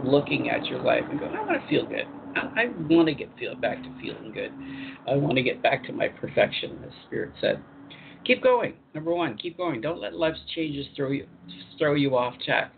[0.04, 2.06] looking at your life and go, I want to feel good.
[2.36, 4.52] I, I want to get feel back to feeling good.
[5.08, 7.64] I want to get back to my perfection, as Spirit said
[8.26, 8.74] keep going.
[8.94, 9.82] Number one, keep going.
[9.82, 11.28] Don't let life's changes throw you
[11.78, 12.72] throw you off track.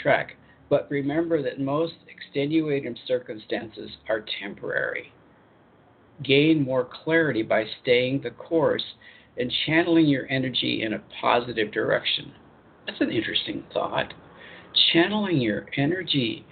[0.00, 0.36] Track.
[0.68, 5.12] But remember that most extenuating circumstances are temporary.
[6.22, 8.84] Gain more clarity by staying the course
[9.36, 12.32] and channeling your energy in a positive direction.
[12.86, 14.12] That's an interesting thought.
[14.92, 16.44] Channeling your energy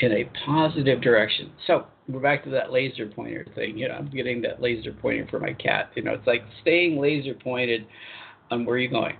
[0.00, 1.52] in a positive direction.
[1.66, 3.78] So, we're back to that laser pointer thing.
[3.78, 5.90] You know, I'm getting that laser pointer for my cat.
[5.94, 7.86] You know, it's like staying laser pointed
[8.50, 9.16] on where you're going.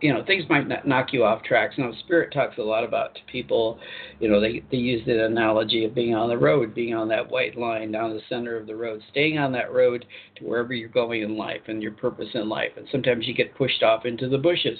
[0.00, 1.76] You know, things might not knock you off tracks.
[1.78, 3.78] Now, Spirit talks a lot about people.
[4.18, 7.30] You know, they they use the analogy of being on the road, being on that
[7.30, 10.04] white line down the center of the road, staying on that road
[10.36, 12.72] to wherever you're going in life and your purpose in life.
[12.76, 14.78] And sometimes you get pushed off into the bushes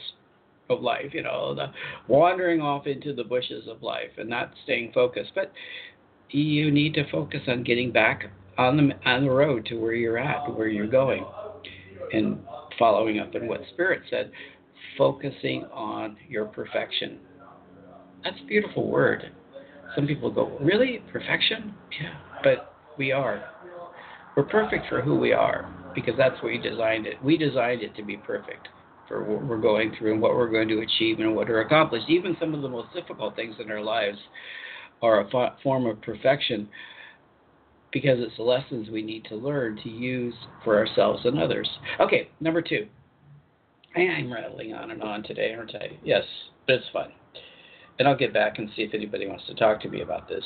[0.69, 1.67] of life, you know, the
[2.09, 5.33] wandering off into the bushes of life and not staying focused.
[5.35, 5.53] But
[6.39, 8.25] you need to focus on getting back
[8.59, 11.25] on the on the road to where you're at, where you're going,
[12.13, 12.39] and
[12.79, 14.31] following up on what Spirit said,
[14.97, 17.19] focusing on your perfection.
[18.25, 19.33] That's a beautiful word.
[19.95, 21.75] Some people go, really perfection?
[22.01, 23.45] Yeah, but we are.
[24.37, 27.23] We're perfect for who we are because that's what we designed it.
[27.23, 28.69] We designed it to be perfect
[29.07, 32.09] for what we're going through and what we're going to achieve and what are accomplished.
[32.09, 34.19] Even some of the most difficult things in our lives
[35.03, 36.69] are a form of perfection
[37.93, 40.35] because it's the lessons we need to learn to use
[40.65, 41.69] for ourselves and others.
[42.01, 42.87] Okay, number two.
[43.95, 45.99] I'm rattling on and on today, aren't I?
[46.03, 46.25] Yes,
[46.67, 47.13] but it's fun.
[47.99, 50.45] And I'll get back and see if anybody wants to talk to me about this.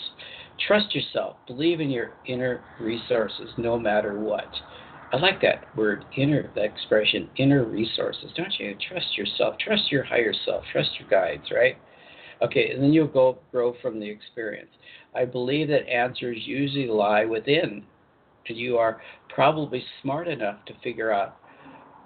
[0.67, 1.37] Trust yourself.
[1.47, 4.49] Believe in your inner resources no matter what.
[5.13, 8.33] I like that word, inner, that expression, inner resources.
[8.37, 9.55] Don't you trust yourself?
[9.65, 10.65] Trust your higher self.
[10.73, 11.77] Trust your guides, right?
[12.43, 14.71] Okay, and then you'll go grow from the experience.
[15.15, 17.85] I believe that answers usually lie within,
[18.49, 19.01] you are
[19.35, 21.37] probably smart enough to figure out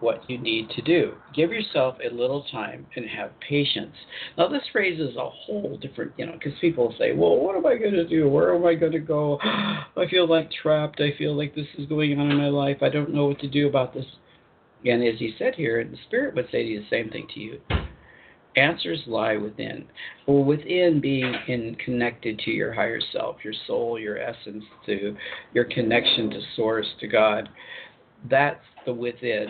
[0.01, 1.13] what you need to do.
[1.35, 3.95] Give yourself a little time and have patience.
[4.39, 7.77] Now, this raises a whole different, you know, because people say, well, what am I
[7.77, 8.29] going to do?
[8.29, 9.39] Where am I going to go?
[9.43, 11.01] I feel like trapped.
[11.01, 12.79] I feel like this is going on in my life.
[12.83, 14.07] I don't know what to do about this.
[14.85, 17.61] And as he said here, the Spirit would say the same thing to you.
[18.57, 19.87] Answers lie within,
[20.27, 25.17] or within being in connected to your higher self, your soul, your essence, to
[25.55, 27.49] your connection to Source, to God
[28.29, 29.47] that's the within.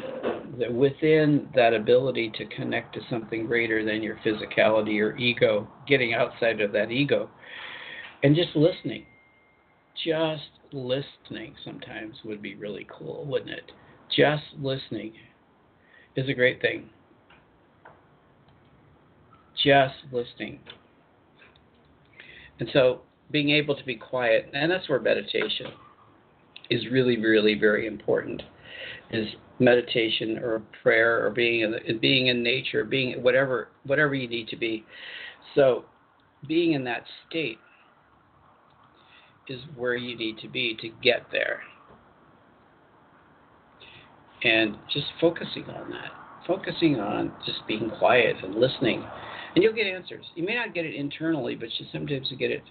[0.58, 6.14] The within that ability to connect to something greater than your physicality or ego, getting
[6.14, 7.30] outside of that ego,
[8.22, 9.06] and just listening.
[10.04, 13.72] Just listening sometimes would be really cool, wouldn't it?
[14.16, 15.12] Just listening
[16.16, 16.90] is a great thing.
[19.64, 20.61] Just listening.
[22.59, 25.66] And so being able to be quiet, and that's where meditation
[26.70, 28.42] is really, really very important
[29.11, 29.27] is
[29.59, 34.57] meditation or prayer or being in being in nature, being whatever whatever you need to
[34.57, 34.85] be.
[35.55, 35.85] So,
[36.46, 37.59] being in that state
[39.49, 41.61] is where you need to be to get there.
[44.42, 46.12] And just focusing on that,
[46.46, 49.05] focusing on just being quiet and listening,
[49.54, 50.24] and you'll get answers.
[50.34, 52.62] You may not get it internally, but you sometimes you get it.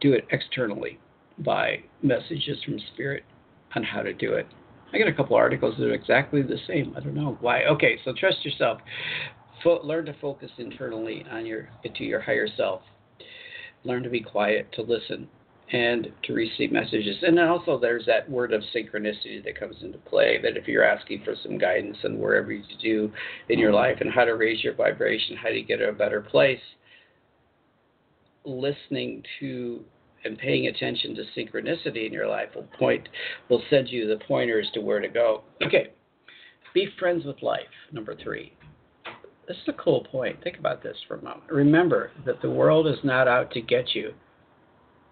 [0.00, 0.98] Do it externally
[1.38, 3.24] by messages from spirit
[3.74, 4.46] on how to do it.
[4.92, 6.94] I got a couple articles that are exactly the same.
[6.96, 7.64] I don't know why.
[7.64, 8.80] Okay, so trust yourself.
[9.62, 12.82] Fo- learn to focus internally on your to your higher self.
[13.84, 15.28] Learn to be quiet, to listen,
[15.72, 17.16] and to receive messages.
[17.22, 20.38] And then also there's that word of synchronicity that comes into play.
[20.42, 23.12] That if you're asking for some guidance and wherever you do
[23.48, 26.20] in your life and how to raise your vibration, how to get to a better
[26.20, 26.60] place,
[28.44, 29.84] listening to
[30.24, 33.08] and paying attention to synchronicity in your life will point
[33.48, 35.42] will send you the pointers to where to go.
[35.64, 35.88] Okay.
[36.74, 38.52] Be friends with life, number three.
[39.46, 40.42] This is a cool point.
[40.42, 41.50] Think about this for a moment.
[41.50, 44.12] Remember that the world is not out to get you.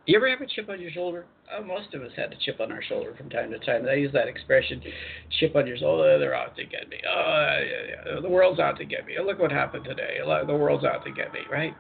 [0.06, 1.26] You ever have a chip on your shoulder?
[1.52, 3.86] Oh, most of us had a chip on our shoulder from time to time.
[3.90, 4.80] I use that expression,
[5.40, 6.16] chip on your shoulder.
[6.18, 6.98] They're out to get me.
[7.08, 8.20] Oh, yeah, yeah.
[8.20, 9.14] the world's out to get me.
[9.24, 10.18] Look what happened today.
[10.24, 11.74] The world's out to get me, right?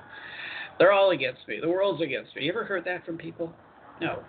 [0.78, 1.58] They're all against me.
[1.60, 2.42] The world's against me.
[2.42, 3.52] You ever heard that from people?
[4.00, 4.24] No.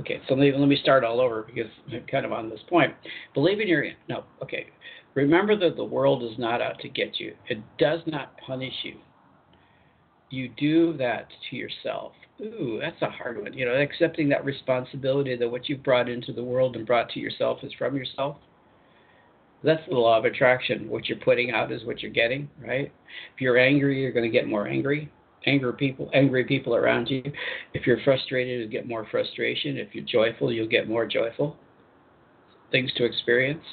[0.00, 2.60] Okay, so let me, let me start all over because I'm kind of on this
[2.68, 2.92] point.
[3.34, 4.24] Believe in your no.
[4.42, 4.66] Okay,
[5.14, 7.34] remember that the world is not out to get you.
[7.48, 8.96] It does not punish you.
[10.32, 12.12] You do that to yourself.
[12.40, 13.52] Ooh, that's a hard one.
[13.52, 17.20] You know, accepting that responsibility that what you've brought into the world and brought to
[17.20, 18.38] yourself is from yourself.
[19.62, 20.88] That's the law of attraction.
[20.88, 22.90] What you're putting out is what you're getting, right?
[23.34, 25.12] If you're angry, you're going to get more angry.
[25.44, 27.22] Angry people, angry people around you.
[27.74, 29.76] If you're frustrated, you'll get more frustration.
[29.76, 31.58] If you're joyful, you'll get more joyful.
[32.70, 33.64] Things to experience.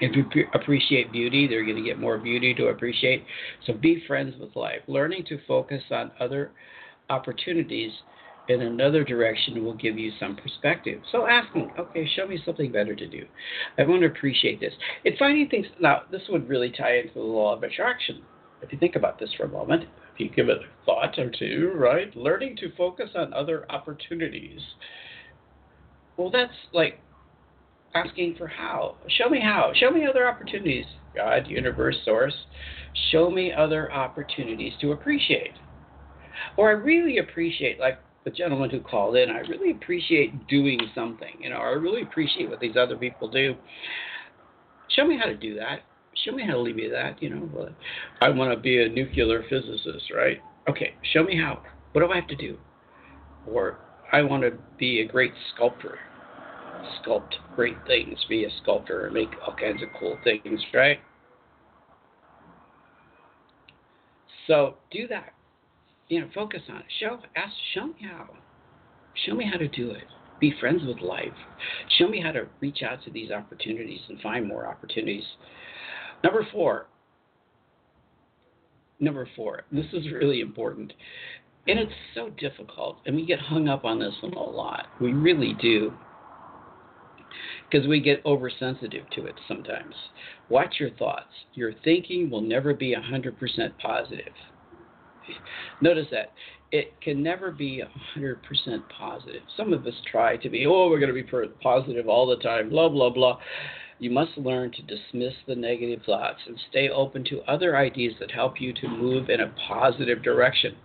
[0.00, 0.24] If you
[0.54, 3.24] appreciate beauty, they're going to get more beauty to appreciate.
[3.66, 4.80] So be friends with life.
[4.88, 6.50] Learning to focus on other
[7.08, 7.92] opportunities
[8.48, 11.00] in another direction will give you some perspective.
[11.12, 13.24] So asking, okay, show me something better to do.
[13.78, 14.72] I want to appreciate this.
[15.04, 15.66] It's finding things.
[15.80, 18.22] Now, this would really tie into the law of attraction.
[18.60, 21.30] If you think about this for a moment, if you give it a thought or
[21.30, 22.14] two, right?
[22.16, 24.60] Learning to focus on other opportunities.
[26.16, 27.00] Well, that's like
[27.94, 28.96] asking for how.
[29.08, 29.72] Show me how.
[29.74, 30.86] Show me other opportunities.
[31.14, 32.34] God, universe, source.
[33.10, 35.52] Show me other opportunities to appreciate.
[36.56, 41.34] Or I really appreciate, like the gentleman who called in, I really appreciate doing something.
[41.40, 43.54] You know, I really appreciate what these other people do.
[44.88, 45.80] Show me how to do that.
[46.24, 47.22] Show me how to leave me that.
[47.22, 47.68] You know,
[48.20, 50.38] I want to be a nuclear physicist, right?
[50.68, 51.62] Okay, show me how.
[51.92, 52.58] What do I have to do?
[53.46, 53.78] Or
[54.12, 55.98] I want to be a great sculptor,
[57.02, 61.00] sculpt great things, be a sculptor, and make all kinds of cool things, right?
[64.46, 65.32] So do that
[66.12, 66.84] you know, focus on it.
[67.00, 68.28] Show, ask, show me how.
[69.24, 70.04] Show me how to do it.
[70.40, 71.32] Be friends with life.
[71.98, 75.24] Show me how to reach out to these opportunities and find more opportunities.
[76.22, 76.86] Number four.
[79.00, 79.62] Number four.
[79.72, 80.92] This is really important.
[81.66, 84.88] And it's so difficult, and we get hung up on this one a lot.
[85.00, 85.94] We really do.
[87.72, 89.94] Because we get oversensitive to it sometimes.
[90.50, 91.32] Watch your thoughts.
[91.54, 93.32] Your thinking will never be 100%
[93.80, 94.32] positive.
[95.80, 96.32] Notice that
[96.70, 97.82] it can never be
[98.16, 98.42] 100%
[98.98, 99.42] positive.
[99.56, 102.68] Some of us try to be, oh, we're going to be positive all the time,
[102.68, 103.38] blah, blah, blah.
[103.98, 108.32] You must learn to dismiss the negative thoughts and stay open to other ideas that
[108.32, 110.76] help you to move in a positive direction.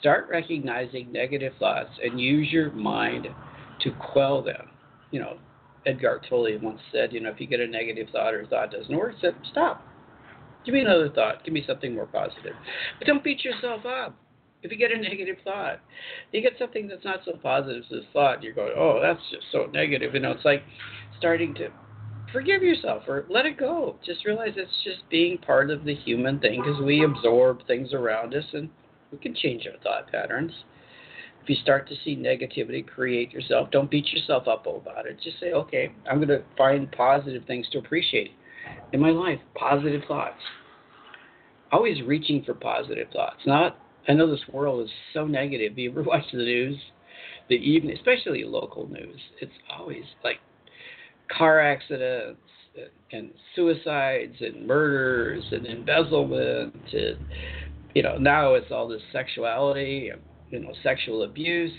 [0.00, 3.26] Start recognizing negative thoughts and use your mind
[3.80, 4.70] to quell them.
[5.10, 5.38] You know,
[5.86, 8.70] Eckhart Tolle once said, you know, if you get a negative thought or a thought
[8.70, 9.86] doesn't work, said, stop.
[10.64, 11.44] Give me another thought.
[11.44, 12.54] Give me something more positive.
[12.98, 14.16] But don't beat yourself up
[14.64, 15.78] if you get a negative thought,
[16.32, 19.66] you get something that's not so positive as thought, you're going, oh, that's just so
[19.72, 20.14] negative.
[20.14, 20.64] You know, it's like
[21.18, 21.68] starting to
[22.32, 23.96] forgive yourself or let it go.
[24.04, 28.34] Just realize it's just being part of the human thing because we absorb things around
[28.34, 28.70] us and
[29.12, 30.52] we can change our thought patterns.
[31.44, 33.70] If you start to see negativity, create yourself.
[33.70, 35.20] Don't beat yourself up about it.
[35.22, 38.30] Just say, okay, I'm going to find positive things to appreciate
[38.94, 40.40] in my life, positive thoughts.
[41.70, 43.78] Always reaching for positive thoughts, not
[44.08, 45.78] I know this world is so negative.
[45.78, 46.78] You ever watch the news?
[47.48, 50.36] The evening, especially local news, it's always like
[51.36, 52.40] car accidents
[53.12, 57.18] and suicides and murders and embezzlement and
[57.94, 60.10] you know now it's all this sexuality
[60.54, 61.72] you know sexual abuse.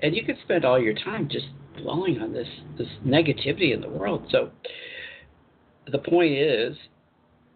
[0.00, 1.46] And you could spend all your time just
[1.80, 2.48] dwelling on this
[2.78, 4.26] this negativity in the world.
[4.30, 4.50] So
[5.90, 6.76] the point is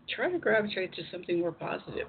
[0.09, 2.07] try to gravitate to something more positive.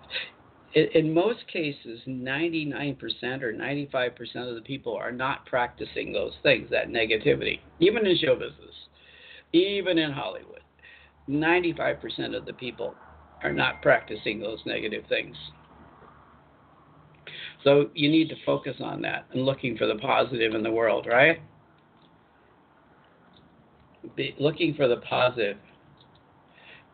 [0.74, 3.02] In most cases, 99%
[3.42, 8.36] or 95% of the people are not practicing those things, that negativity, even in show
[8.36, 8.76] business,
[9.54, 10.62] even in Hollywood.
[11.30, 12.96] 95% of the people
[13.44, 15.36] are not practicing those negative things.
[17.64, 21.08] So you need to focus on that and looking for the positive in the world,
[21.08, 21.42] right?
[24.16, 25.58] Be looking for the positive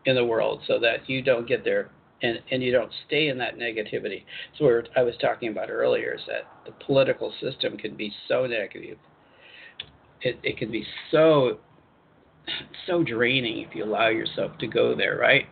[0.06, 1.90] in the world so that you don't get there
[2.22, 4.24] and, and you don't stay in that negativity.
[4.58, 8.48] So what I was talking about earlier is that the political system can be so
[8.48, 8.98] negative.
[10.22, 11.60] It, it can be so
[12.88, 15.46] so draining if you allow yourself to go there, right?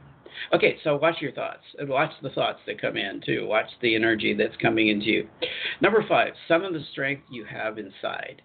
[0.54, 3.46] Okay, so watch your thoughts and watch the thoughts that come in too.
[3.48, 5.28] Watch the energy that's coming into you.
[5.82, 8.42] Number five, some of the strength you have inside.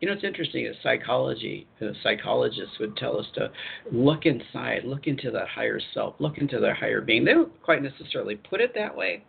[0.00, 0.66] You know, it's interesting.
[0.66, 1.66] A psychology,
[2.02, 3.50] psychologists would tell us to
[3.90, 7.24] look inside, look into that higher self, look into their higher being.
[7.24, 9.24] They don't quite necessarily put it that way,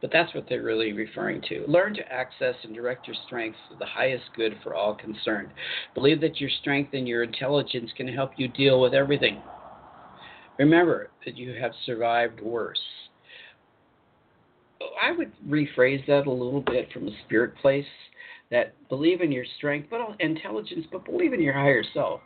[0.00, 1.66] but that's what they're really referring to.
[1.68, 5.50] Learn to access and direct your strengths to the highest good for all concerned.
[5.94, 9.42] Believe that your strength and your intelligence can help you deal with everything.
[10.58, 12.80] Remember that you have survived worse.
[14.80, 17.86] Oh, I would rephrase that a little bit from a spirit place
[18.50, 22.20] that believe in your strength, but intelligence, but believe in your higher self.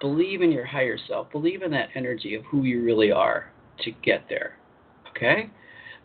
[0.00, 1.30] Believe in your higher self.
[1.32, 4.56] Believe in that energy of who you really are to get there.
[5.10, 5.50] Okay?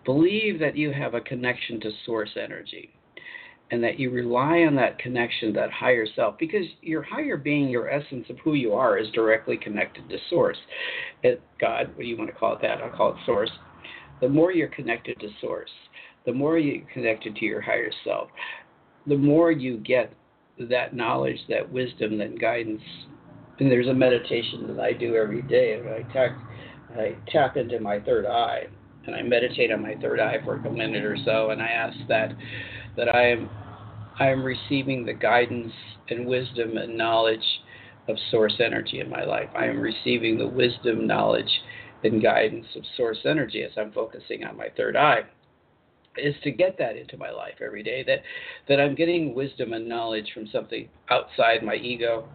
[0.06, 2.92] Believe that you have a connection to source energy
[3.74, 7.90] and that you rely on that connection, that higher self, because your higher being, your
[7.90, 10.58] essence of who you are, is directly connected to source.
[11.24, 12.84] It, God, what do you want to call it that?
[12.84, 13.50] I'll call it source.
[14.22, 15.72] The more you're connected to source,
[16.24, 18.28] the more you're connected to your higher self,
[19.08, 20.14] the more you get
[20.70, 22.84] that knowledge, that wisdom, that guidance.
[23.60, 26.38] And there's a meditation that I do every day, and I tap,
[26.96, 28.68] I tap into my third eye,
[29.08, 31.98] and I meditate on my third eye for a minute or so, and I ask
[32.08, 32.34] that
[32.96, 33.50] that I am
[34.20, 35.74] I am receiving the guidance
[36.10, 37.46] and wisdom and knowledge
[38.08, 39.50] of source energy in my life.
[39.56, 41.50] I am receiving the wisdom, knowledge,
[42.04, 45.22] and guidance of source energy as I'm focusing on my third eye
[46.18, 48.22] is to get that into my life every day that
[48.68, 52.28] that I'm getting wisdom and knowledge from something outside my ego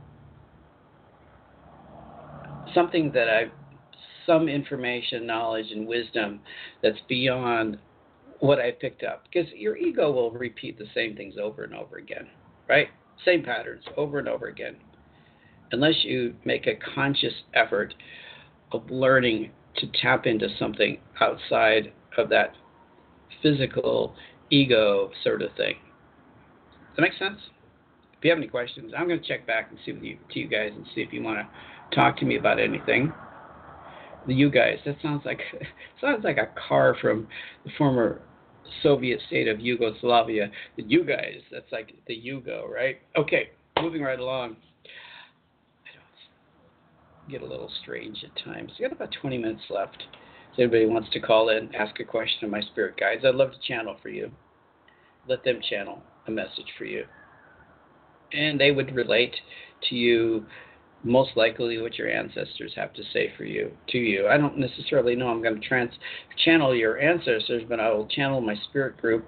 [2.75, 3.51] something that I
[4.27, 6.41] some information knowledge and wisdom
[6.83, 7.79] that's beyond
[8.41, 11.97] what I picked up because your ego will repeat the same things over and over
[11.97, 12.29] again
[12.69, 12.89] right
[13.25, 14.77] same patterns over and over again
[15.73, 17.95] unless you make a conscious effort
[18.73, 22.55] of learning to tap into something outside of that
[23.43, 24.15] physical
[24.51, 25.75] ego sort of thing.
[25.75, 27.39] Does that make sense?
[28.17, 30.39] If you have any questions, I'm going to check back and see with you to
[30.41, 33.13] you guys and see if you want to talk to me about anything.
[34.27, 35.41] You guys, that sounds like
[36.01, 37.29] sounds like a car from
[37.65, 38.21] the former
[38.83, 40.51] Soviet state of Yugoslavia.
[40.77, 42.99] The you guys, that's like the Yugo, right?
[43.17, 43.51] Okay,
[43.81, 44.57] moving right along.
[47.27, 48.73] I get a little strange at times.
[48.79, 50.03] We got about 20 minutes left
[50.53, 53.53] If anybody wants to call in, ask a question of my spirit guides, I'd love
[53.53, 54.31] to channel for you.
[55.29, 57.05] Let them channel a message for you.
[58.33, 59.35] And they would relate
[59.89, 60.47] to you
[61.05, 64.27] most likely what your ancestors have to say for you to you.
[64.29, 65.93] I don't necessarily know I'm going to trans
[66.45, 69.27] channel your ancestors, but I will channel my spirit group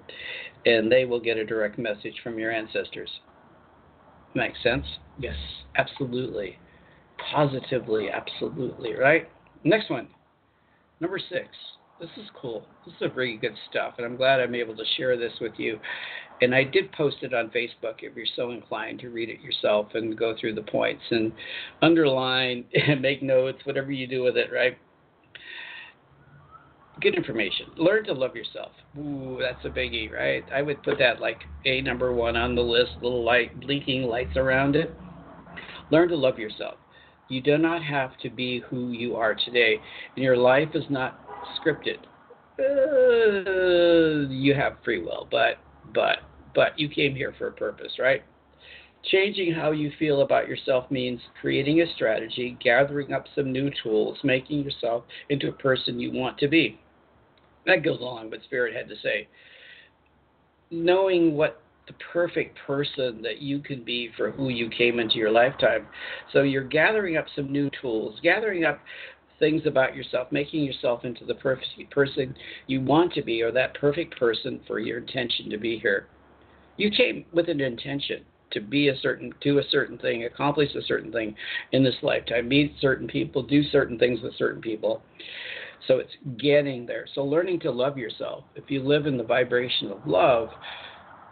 [0.65, 3.09] and they will get a direct message from your ancestors.
[4.35, 4.85] Makes sense?
[5.17, 5.35] Yes,
[5.75, 6.57] absolutely.
[7.31, 9.29] Positively, absolutely, right?
[9.63, 10.07] Next one.
[10.99, 11.47] Number 6
[12.01, 12.65] this is cool.
[12.83, 15.53] This is a really good stuff, and I'm glad I'm able to share this with
[15.57, 15.79] you.
[16.41, 19.89] And I did post it on Facebook if you're so inclined to read it yourself
[19.93, 21.31] and go through the points and
[21.83, 24.75] underline and make notes, whatever you do with it, right?
[26.99, 27.67] Good information.
[27.77, 28.71] Learn to love yourself.
[28.97, 30.43] Ooh, that's a biggie, right?
[30.53, 34.35] I would put that like a number one on the list, little light blinking lights
[34.35, 34.91] around it.
[35.91, 36.75] Learn to love yourself.
[37.31, 39.79] You do not have to be who you are today,
[40.15, 41.20] and your life is not
[41.59, 41.97] scripted.
[42.59, 45.57] Uh, you have free will, but
[45.93, 46.19] but
[46.53, 48.23] but you came here for a purpose, right?
[49.05, 54.17] Changing how you feel about yourself means creating a strategy, gathering up some new tools,
[54.23, 56.79] making yourself into a person you want to be.
[57.65, 59.27] That goes along with Spirit had to say.
[60.69, 65.31] Knowing what the perfect person that you can be for who you came into your
[65.31, 65.87] lifetime.
[66.31, 68.79] So you're gathering up some new tools, gathering up
[69.41, 72.33] things about yourself, making yourself into the perfect person
[72.67, 76.07] you want to be or that perfect person for your intention to be here.
[76.77, 80.81] You came with an intention to be a certain do a certain thing, accomplish a
[80.83, 81.35] certain thing
[81.73, 85.01] in this lifetime, meet certain people, do certain things with certain people.
[85.87, 87.05] So it's getting there.
[87.15, 88.43] So learning to love yourself.
[88.55, 90.49] If you live in the vibration of love,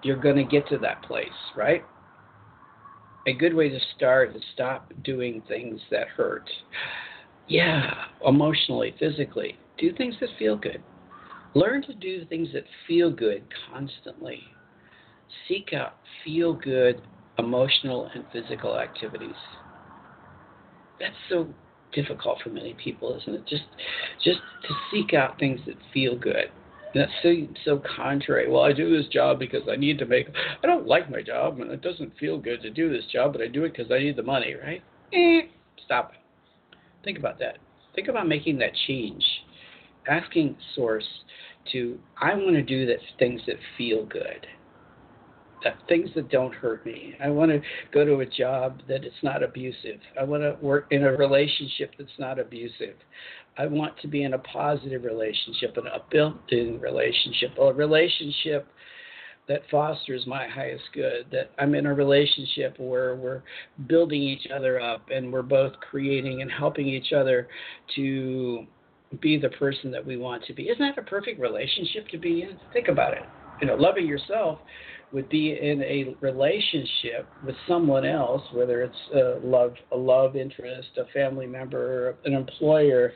[0.04, 1.84] you're going to get to that place, right?
[3.28, 6.50] A good way to start is stop doing things that hurt.
[7.50, 7.92] Yeah,
[8.26, 9.58] emotionally, physically.
[9.80, 10.84] Do things that feel good.
[11.56, 14.44] Learn to do things that feel good constantly.
[15.48, 17.02] Seek out feel good
[17.40, 19.36] emotional and physical activities.
[21.00, 21.48] That's so
[21.94, 23.48] difficult for many people, isn't it?
[23.48, 23.64] Just
[24.24, 26.52] just to seek out things that feel good.
[26.94, 27.34] That's so
[27.66, 28.50] so contrary.
[28.50, 30.28] Well, I do this job because I need to make.
[30.64, 33.42] I don't like my job, and it doesn't feel good to do this job, but
[33.42, 34.84] I do it because I need the money, right?
[35.14, 35.42] Eh,
[35.84, 36.29] stop it.
[37.04, 37.58] Think about that.
[37.96, 39.24] Think about making that change.
[40.08, 41.08] Asking Source
[41.72, 44.48] to, I want to do the things that feel good,
[45.88, 47.16] things that don't hurt me.
[47.22, 47.62] I want to
[47.94, 50.00] go to a job that it's not abusive.
[50.20, 52.96] I want to work in a relationship that's not abusive.
[53.58, 58.68] I want to be in a positive relationship, an built-in relationship, a relationship
[59.50, 63.42] that fosters my highest good, that I'm in a relationship where we're
[63.88, 67.48] building each other up and we're both creating and helping each other
[67.96, 68.66] to
[69.22, 70.70] be the person that we want to be.
[70.70, 72.58] Isn't that a perfect relationship to be in?
[72.74, 73.24] Think about it.
[73.60, 74.60] You know, loving yourself
[75.12, 80.90] would be in a relationship with someone else, whether it's a love, a love interest,
[80.98, 83.14] a family member, an employer,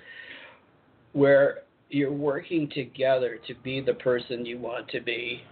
[1.12, 1.60] where
[1.90, 5.44] you're working together to be the person you want to be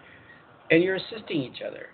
[0.72, 1.88] and you're assisting each other.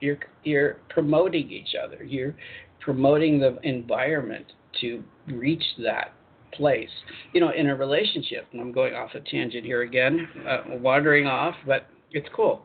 [0.00, 2.04] You're you're promoting each other.
[2.04, 2.34] You're
[2.80, 4.46] promoting the environment
[4.80, 6.12] to reach that
[6.52, 6.90] place.
[7.32, 11.26] You know, in a relationship, and I'm going off a tangent here again, uh, wandering
[11.26, 12.64] off, but it's cool,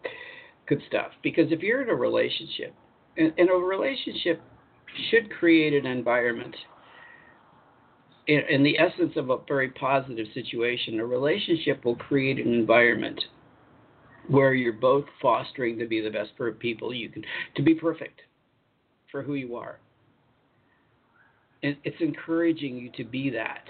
[0.68, 1.12] good stuff.
[1.22, 2.74] Because if you're in a relationship,
[3.18, 4.41] and, and a relationship
[5.10, 6.56] should create an environment.
[8.26, 13.20] In, in the essence of a very positive situation, a relationship will create an environment
[14.28, 17.24] where you're both fostering to be the best for people you can,
[17.55, 18.21] to be perfect
[19.11, 19.80] for who you are.
[21.61, 23.63] And it's encouraging you to be that.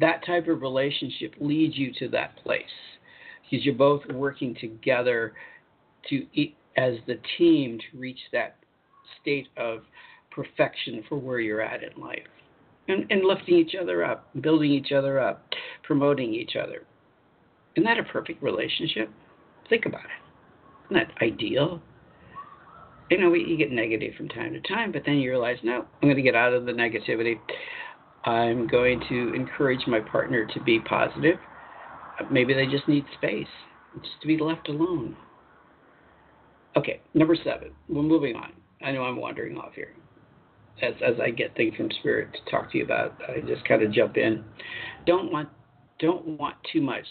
[0.00, 2.64] That type of relationship leads you to that place
[3.42, 5.34] because you're both working together
[6.08, 6.26] to
[6.76, 8.56] as the team to reach that
[9.20, 9.80] state of
[10.30, 12.18] perfection for where you're at in life.
[12.88, 15.42] And, and lifting each other up, building each other up,
[15.82, 16.84] promoting each other.
[17.74, 19.10] Isn't that a perfect relationship?
[19.68, 20.94] Think about it.
[20.94, 21.80] That ideal?
[23.10, 26.08] You know, you get negative from time to time, but then you realize, no, I'm
[26.08, 27.38] going to get out of the negativity.
[28.24, 31.36] I'm going to encourage my partner to be positive.
[32.30, 33.46] Maybe they just need space,
[34.02, 35.16] just to be left alone.
[36.76, 37.70] Okay, number seven.
[37.88, 38.52] We're moving on.
[38.82, 39.94] I know I'm wandering off here.
[40.82, 43.82] As as I get things from spirit to talk to you about, I just kind
[43.82, 44.44] of jump in.
[45.06, 45.48] Don't want
[45.98, 47.06] don't want too much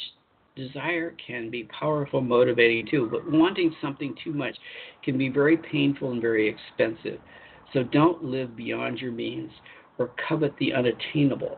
[0.55, 4.55] desire can be powerful, motivating too, but wanting something too much
[5.03, 7.19] can be very painful and very expensive.
[7.73, 9.51] So don't live beyond your means
[9.97, 11.57] or covet the unattainable.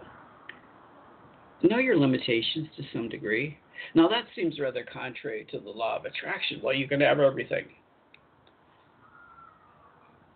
[1.63, 3.57] Know your limitations to some degree.
[3.93, 6.59] Now, that seems rather contrary to the law of attraction.
[6.63, 7.65] Well, you can have everything.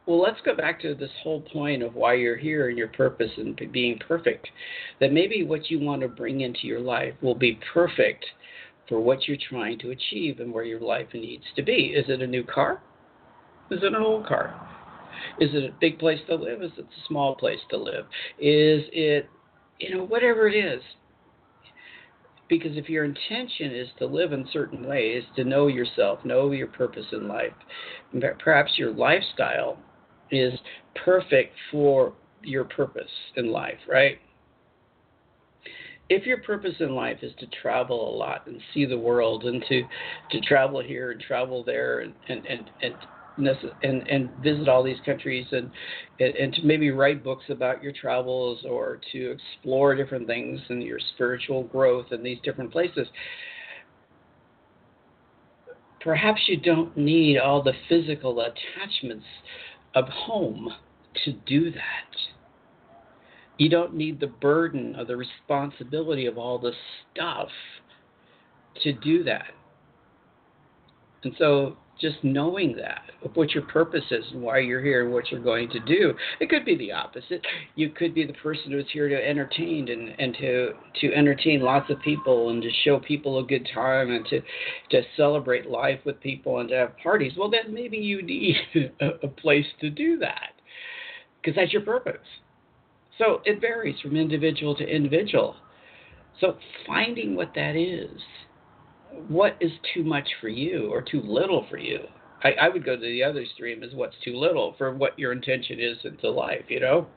[0.07, 3.31] Well, let's go back to this whole point of why you're here and your purpose
[3.37, 4.47] and being perfect.
[4.99, 8.25] That maybe what you want to bring into your life will be perfect
[8.89, 11.93] for what you're trying to achieve and where your life needs to be.
[11.95, 12.81] Is it a new car?
[13.69, 14.67] Is it an old car?
[15.39, 16.63] Is it a big place to live?
[16.63, 18.05] Is it a small place to live?
[18.39, 19.29] Is it,
[19.79, 20.81] you know, whatever it is?
[22.49, 26.67] Because if your intention is to live in certain ways, to know yourself, know your
[26.67, 27.53] purpose in life,
[28.43, 29.77] perhaps your lifestyle
[30.31, 30.53] is
[30.95, 32.13] perfect for
[32.43, 34.17] your purpose in life, right?
[36.09, 39.63] If your purpose in life is to travel a lot and see the world and
[39.69, 39.83] to,
[40.31, 42.95] to travel here and travel there and, and, and, and
[43.83, 45.71] and and visit all these countries and
[46.19, 50.99] and to maybe write books about your travels or to explore different things and your
[51.15, 53.07] spiritual growth in these different places
[56.01, 59.25] perhaps you don't need all the physical attachments
[59.95, 60.69] of home
[61.25, 62.15] to do that.
[63.57, 66.71] You don't need the burden or the responsibility of all the
[67.13, 67.49] stuff
[68.83, 69.51] to do that.
[71.23, 75.13] And so just knowing that of what your purpose is and why you're here and
[75.13, 76.13] what you're going to do.
[76.39, 77.41] It could be the opposite.
[77.75, 81.89] You could be the person who's here to entertain and, and to to entertain lots
[81.89, 84.41] of people and to show people a good time and to
[84.91, 87.33] to celebrate life with people and to have parties.
[87.37, 88.55] Well, then maybe you need
[89.01, 90.53] a, a place to do that
[91.41, 92.27] because that's your purpose.
[93.17, 95.55] So it varies from individual to individual.
[96.39, 96.57] So
[96.87, 98.19] finding what that is
[99.27, 101.99] what is too much for you or too little for you?
[102.43, 105.31] I, I would go to the other stream as what's too little for what your
[105.31, 107.07] intention is into life, you know?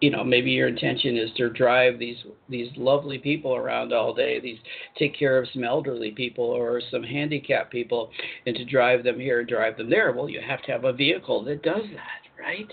[0.00, 2.18] You know, maybe your intention is to drive these
[2.50, 4.58] these lovely people around all day, these
[4.98, 8.10] take care of some elderly people or some handicapped people,
[8.44, 10.12] and to drive them here and drive them there.
[10.12, 12.70] Well, you have to have a vehicle that does that, right?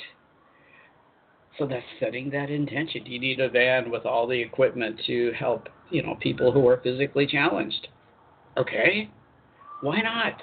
[1.58, 3.06] So that's setting that intention.
[3.06, 6.82] You need a van with all the equipment to help, you know, people who are
[6.84, 7.88] physically challenged.
[8.58, 9.10] Okay,
[9.82, 10.42] why not?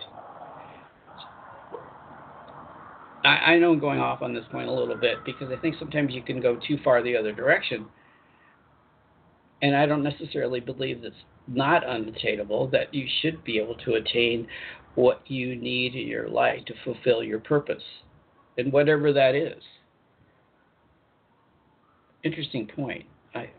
[3.24, 5.76] I, I know I'm going off on this point a little bit because I think
[5.78, 7.86] sometimes you can go too far the other direction.
[9.62, 11.14] And I don't necessarily believe that's
[11.46, 14.46] not unattainable, that you should be able to attain
[14.94, 17.82] what you need in your life to fulfill your purpose,
[18.56, 19.62] and whatever that is
[22.22, 23.04] interesting point.
[23.34, 23.50] I,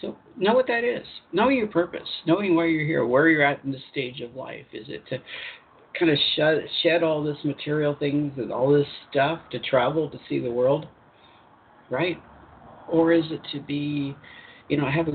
[0.00, 1.06] so know what that is.
[1.32, 2.08] Know your purpose.
[2.26, 4.66] Knowing why you're here, where you're at in the stage of life.
[4.72, 5.18] Is it to
[5.98, 10.18] kind of shed, shed all this material things and all this stuff to travel to
[10.28, 10.86] see the world,
[11.90, 12.22] right?
[12.88, 14.16] Or is it to be,
[14.68, 15.08] you know, have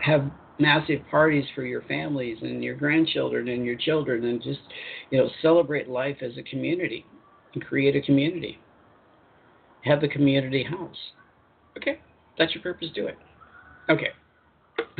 [0.00, 4.60] have massive parties for your families and your grandchildren and your children and just,
[5.10, 7.04] you know, celebrate life as a community
[7.54, 8.58] and create a community
[9.82, 10.96] have the community house.
[11.76, 12.00] Okay,
[12.38, 12.88] that's your purpose.
[12.94, 13.18] Do it.
[13.90, 14.08] Okay,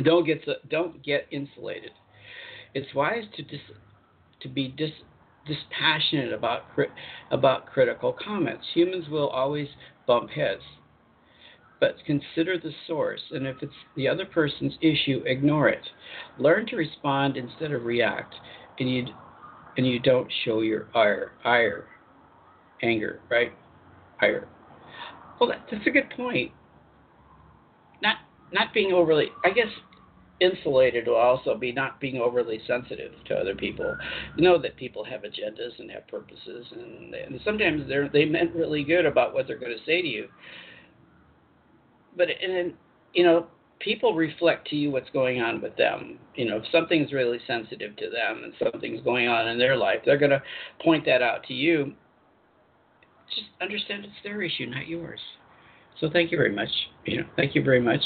[0.03, 1.91] don't get don't get insulated.
[2.73, 3.59] It's wise to dis,
[4.41, 4.91] to be dis,
[5.45, 6.63] dispassionate about
[7.31, 8.65] about critical comments.
[8.73, 9.67] Humans will always
[10.07, 10.61] bump heads,
[11.79, 15.83] but consider the source, and if it's the other person's issue, ignore it.
[16.37, 18.35] Learn to respond instead of react,
[18.79, 19.07] and you
[19.77, 21.87] and you don't show your ire, ire,
[22.81, 23.51] anger, right?
[24.21, 24.47] Ire.
[25.39, 26.51] Well, that, that's a good point.
[28.01, 28.17] Not
[28.51, 29.67] not being overly, I guess,
[30.39, 33.95] insulated will also be not being overly sensitive to other people.
[34.35, 38.55] You know that people have agendas and have purposes, and, and sometimes they're they meant
[38.55, 40.27] really good about what they're going to say to you.
[42.17, 42.73] But and
[43.13, 43.47] you know,
[43.79, 46.17] people reflect to you what's going on with them.
[46.35, 49.99] You know, if something's really sensitive to them and something's going on in their life,
[50.05, 50.41] they're going to
[50.83, 51.93] point that out to you
[53.29, 55.19] just understand it's their issue, not yours.
[55.99, 56.69] So thank you very much.
[57.05, 58.01] You know, thank you very much.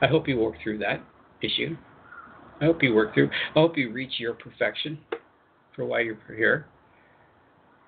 [0.00, 1.00] I hope you work through that
[1.42, 1.76] issue.
[2.60, 3.30] I hope you work through.
[3.54, 4.98] I hope you reach your perfection
[5.74, 6.66] for why you're here.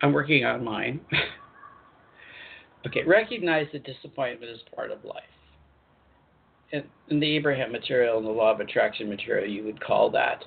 [0.02, 1.00] I'm working on mine.
[2.86, 5.22] okay, recognize that disappointment is part of life.
[6.70, 10.44] In, in, the Abraham material and the law of attraction material, you would call that,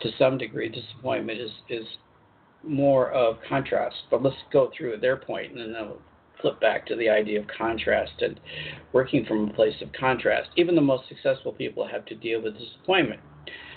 [0.00, 1.86] to some degree, disappointment is is
[2.64, 3.96] more of contrast.
[4.10, 5.92] But let's go through their point and then
[6.40, 8.40] flip back to the idea of contrast and
[8.92, 10.50] working from a place of contrast.
[10.56, 13.20] Even the most successful people have to deal with disappointment.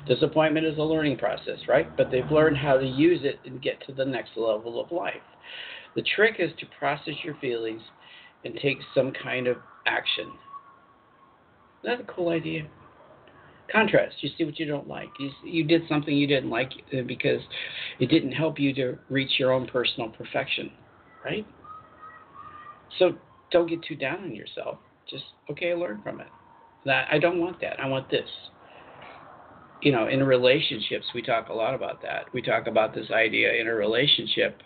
[0.07, 1.95] Disappointment is a learning process, right?
[1.95, 5.13] But they've learned how to use it and get to the next level of life.
[5.95, 7.81] The trick is to process your feelings
[8.43, 10.33] and take some kind of action.
[11.83, 12.67] Isn't that a cool idea?
[13.71, 14.15] contrast.
[14.21, 15.09] You see what you don't like.
[15.19, 17.41] You, you did something you didn't like uh, because
[17.99, 20.71] it didn't help you to reach your own personal perfection.
[21.25, 21.45] right?
[22.99, 23.15] So
[23.51, 24.77] don't get too down on yourself.
[25.09, 26.27] Just okay, learn from it.
[26.85, 27.79] That I don't want that.
[27.79, 28.29] I want this.
[29.81, 32.25] You know, in relationships, we talk a lot about that.
[32.33, 34.61] We talk about this idea in a relationship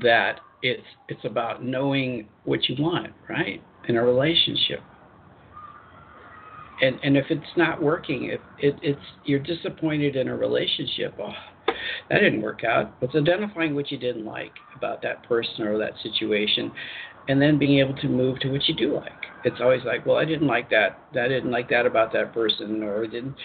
[0.00, 3.62] that it's it's about knowing what you want, right?
[3.88, 4.80] In a relationship.
[6.82, 11.32] And and if it's not working, if it, it's you're disappointed in a relationship, oh,
[12.08, 12.92] that didn't work out.
[13.00, 16.72] It's identifying what you didn't like about that person or that situation,
[17.28, 19.12] and then being able to move to what you do like.
[19.44, 20.98] It's always like, well, I didn't like that.
[21.12, 23.36] I didn't like that about that person, or didn't,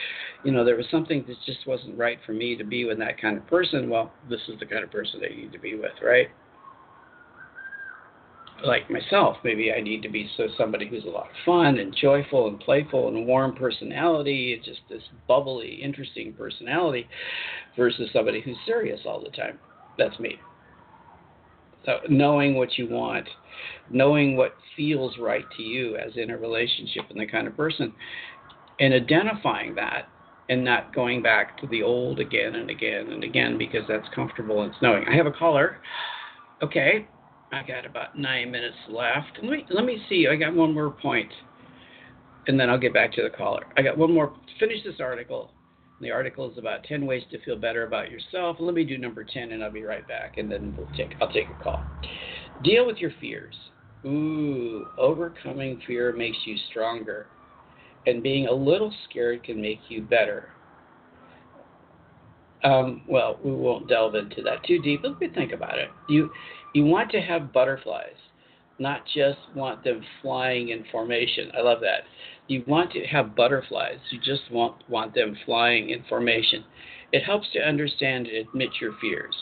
[0.43, 3.19] you know, there was something that just wasn't right for me to be with that
[3.21, 3.89] kind of person.
[3.89, 6.27] Well, this is the kind of person that you need to be with, right?
[8.63, 11.95] Like myself, maybe I need to be so somebody who's a lot of fun and
[11.95, 17.07] joyful and playful and warm personality, just this bubbly, interesting personality,
[17.75, 19.59] versus somebody who's serious all the time.
[19.97, 20.39] That's me.
[21.85, 23.27] So knowing what you want,
[23.91, 27.93] knowing what feels right to you as in a relationship and the kind of person,
[28.79, 30.07] and identifying that
[30.49, 34.61] and not going back to the old again and again and again because that's comfortable
[34.61, 35.05] and it's knowing.
[35.07, 35.77] I have a caller.
[36.61, 37.07] Okay,
[37.51, 39.37] I got about nine minutes left.
[39.41, 40.27] Let me let me see.
[40.29, 41.31] I got one more point,
[42.47, 43.65] and then I'll get back to the caller.
[43.77, 44.33] I got one more.
[44.59, 45.51] Finish this article.
[46.01, 48.57] The article is about ten ways to feel better about yourself.
[48.59, 50.37] Let me do number ten, and I'll be right back.
[50.37, 51.15] And then we'll take.
[51.21, 51.83] I'll take a call.
[52.63, 53.55] Deal with your fears.
[54.05, 57.27] Ooh, overcoming fear makes you stronger,
[58.05, 60.49] and being a little scared can make you better.
[62.63, 65.01] Um, well, we won't delve into that too deep.
[65.03, 65.89] Let me think about it.
[66.09, 66.31] You
[66.75, 68.17] you want to have butterflies,
[68.79, 71.49] not just want them flying in formation.
[71.57, 72.01] I love that.
[72.47, 73.99] You want to have butterflies.
[74.11, 76.65] You just want want them flying in formation.
[77.13, 79.33] It helps to understand and admit your fears.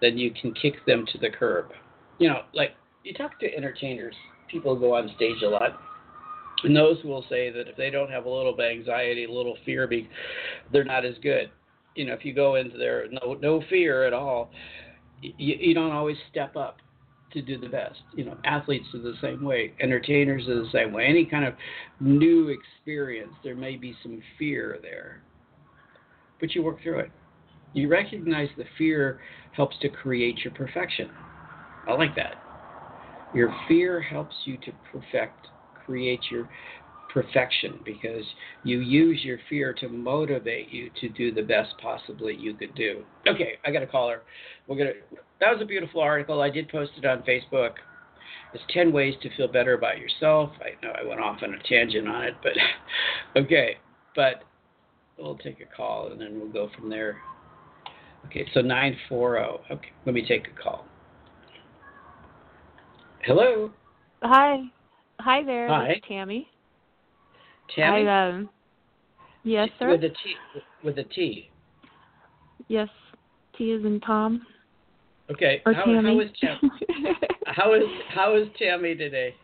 [0.00, 1.72] Then you can kick them to the curb.
[2.18, 4.14] You know, like you talk to entertainers,
[4.48, 5.80] people go on stage a lot.
[6.62, 9.32] And those will say that if they don't have a little bit of anxiety, a
[9.32, 9.90] little fear,
[10.72, 11.50] they're not as good.
[11.96, 14.52] You know, if you go into there no no fear at all,
[15.22, 16.78] you, you don't always step up
[17.32, 17.98] to do the best.
[18.14, 21.06] You know, athletes are the same way, entertainers are the same way.
[21.06, 21.54] Any kind of
[22.00, 25.22] new experience, there may be some fear there,
[26.40, 27.10] but you work through it.
[27.74, 29.20] You recognize the fear
[29.52, 31.10] helps to create your perfection.
[31.86, 32.36] I like that.
[33.34, 35.48] Your fear helps you to perfect,
[35.84, 36.48] create your
[37.16, 38.24] perfection because
[38.62, 43.02] you use your fear to motivate you to do the best possibly you could do.
[43.26, 44.20] Okay, I got a caller.
[44.68, 44.90] We're gonna.
[45.40, 46.42] That was a beautiful article.
[46.42, 47.70] I did post it on Facebook.
[48.52, 50.50] It's ten ways to feel better about yourself.
[50.60, 52.52] I know I went off on a tangent on it, but
[53.40, 53.76] okay.
[54.14, 54.44] But
[55.16, 57.16] we'll take a call and then we'll go from there.
[58.26, 59.62] Okay, so nine four zero.
[59.70, 60.84] Okay, let me take a call.
[63.22, 63.70] Hello.
[64.22, 64.58] Hi.
[65.20, 65.68] Hi there.
[65.68, 65.88] Hi.
[65.88, 66.50] This is Tammy.
[67.74, 68.06] Tammy.
[68.06, 68.48] I, um,
[69.44, 69.90] yes, sir.
[69.90, 70.14] With a T.
[70.84, 71.50] With a T.
[72.68, 72.88] Yes,
[73.56, 74.46] T is in Tom.
[75.30, 75.62] Okay.
[75.66, 76.14] Or how, Tammy.
[76.14, 76.70] how is Tam-
[77.46, 79.34] how is how is Tammy today?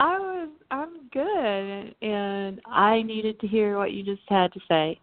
[0.00, 4.98] I was I'm good and I needed to hear what you just had to say.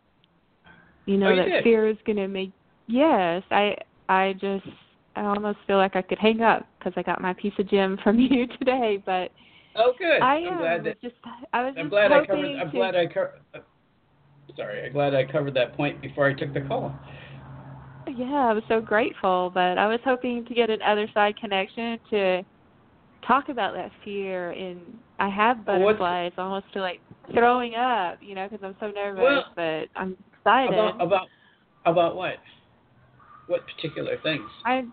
[1.05, 1.63] You know Oh, you that did?
[1.63, 2.51] fear is going to make
[2.87, 3.75] Yes, I
[4.09, 4.65] I just
[5.15, 7.97] I almost feel like I could hang up cuz I got my piece of gem
[8.03, 9.31] from you today, but
[9.75, 10.21] Oh, good.
[10.21, 10.85] I am glad that.
[10.85, 11.15] was just
[11.53, 12.45] I was I'm glad I covered.
[12.45, 13.41] I'm to glad I covered.
[13.53, 13.59] Uh,
[14.55, 16.93] sorry, I'm glad I covered that point before I took the call.
[18.07, 21.97] Yeah, I was so grateful, but I was hoping to get an other side connection
[22.09, 22.43] to
[23.25, 24.51] talk about that fear.
[24.51, 24.81] And
[25.19, 26.99] I have Well, butterflies, I almost feel like
[27.33, 29.21] throwing up, you know, because I'm so nervous.
[29.21, 30.73] Well, but I'm excited.
[30.73, 31.27] About about
[31.85, 32.35] about what?
[33.47, 34.49] What particular things?
[34.65, 34.83] I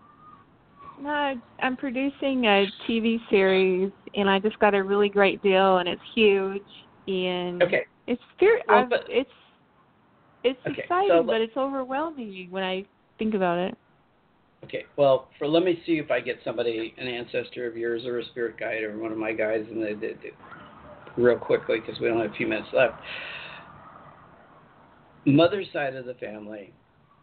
[0.99, 5.87] no, I'm producing a TV series, and I just got a really great deal, and
[5.87, 6.67] it's huge,
[7.07, 7.85] and Okay.
[8.07, 8.61] it's fear.
[8.67, 9.31] Well, but- it's
[10.43, 12.85] it's Okay, so exciting, let- but it's overwhelming when I
[13.17, 13.77] think about it.
[14.63, 14.85] Okay.
[14.95, 18.25] Well, for let me see if I get somebody, an ancestor of yours or a
[18.25, 20.17] spirit guide or one of my guys, and they did
[21.17, 23.01] real quickly because we only have a few minutes left.
[25.25, 26.73] Mother's side of the family,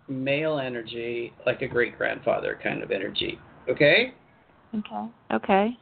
[0.09, 3.39] male energy, like a great grandfather kind of energy.
[3.69, 4.14] Okay.
[4.75, 5.09] Okay.
[5.33, 5.79] Okay.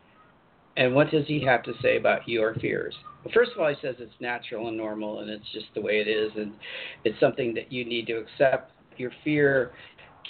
[0.77, 2.95] And what does he have to say about your fears?
[3.25, 6.01] Well, first of all, he says it's natural and normal, and it's just the way
[6.01, 6.53] it is, and
[7.05, 8.73] it's something that you need to accept.
[8.97, 9.73] Your fear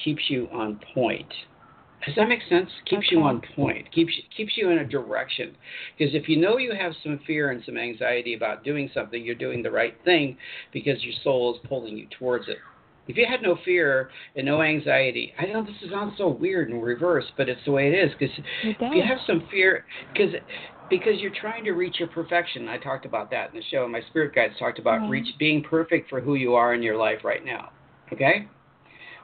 [0.04, 1.32] keeps you on point.
[2.06, 2.68] Does that make sense?
[2.84, 3.90] Keeps you on point.
[3.92, 5.56] Keeps keeps you in a direction.
[5.96, 9.34] Because if you know you have some fear and some anxiety about doing something, you're
[9.34, 10.36] doing the right thing
[10.72, 12.58] because your soul is pulling you towards it.
[13.06, 16.82] If you had no fear and no anxiety, I know this sounds so weird and
[16.82, 18.12] reverse, but it's the way it is.
[18.18, 20.34] Because if you have some fear, because
[20.90, 22.68] because you're trying to reach your perfection.
[22.68, 23.88] I talked about that in the show.
[23.88, 25.10] My spirit guides talked about right.
[25.10, 27.70] reach being perfect for who you are in your life right now.
[28.12, 28.48] Okay,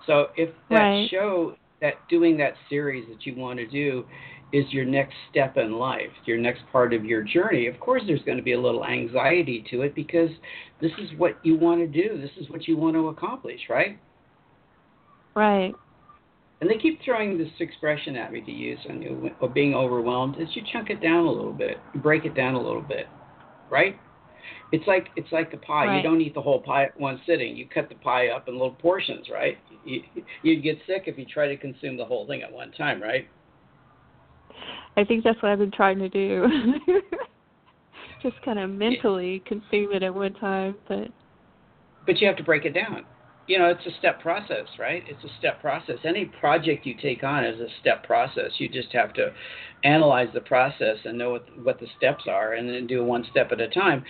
[0.07, 1.09] so if that right.
[1.11, 4.05] show that doing that series that you want to do
[4.53, 8.23] is your next step in life, your next part of your journey, of course there's
[8.23, 10.31] going to be a little anxiety to it because
[10.81, 12.21] this is what you want to do.
[12.21, 13.99] This is what you want to accomplish, right?
[15.35, 15.75] Right.
[16.61, 20.37] And they keep throwing this expression at me to use on you of being overwhelmed
[20.39, 23.07] is you chunk it down a little bit, break it down a little bit,
[23.71, 23.99] right?
[24.73, 25.87] It's like it's like the pie.
[25.87, 25.97] Right.
[25.97, 27.57] You don't eat the whole pie at one sitting.
[27.57, 29.59] You cut the pie up in little portions, right?
[29.85, 30.03] You,
[30.43, 33.27] you'd get sick if you try to consume the whole thing at one time, right?
[34.97, 36.47] I think that's what I've been trying to do.
[38.23, 41.09] Just kind of mentally consume it at one time, but
[42.07, 43.05] but you have to break it down.
[43.47, 45.03] You know, it's a step process, right?
[45.09, 45.97] It's a step process.
[46.05, 48.53] Any project you take on is a step process.
[48.59, 49.33] You just have to
[49.85, 53.53] analyze the process and know what what the steps are, and then do one step
[53.53, 54.05] at a time,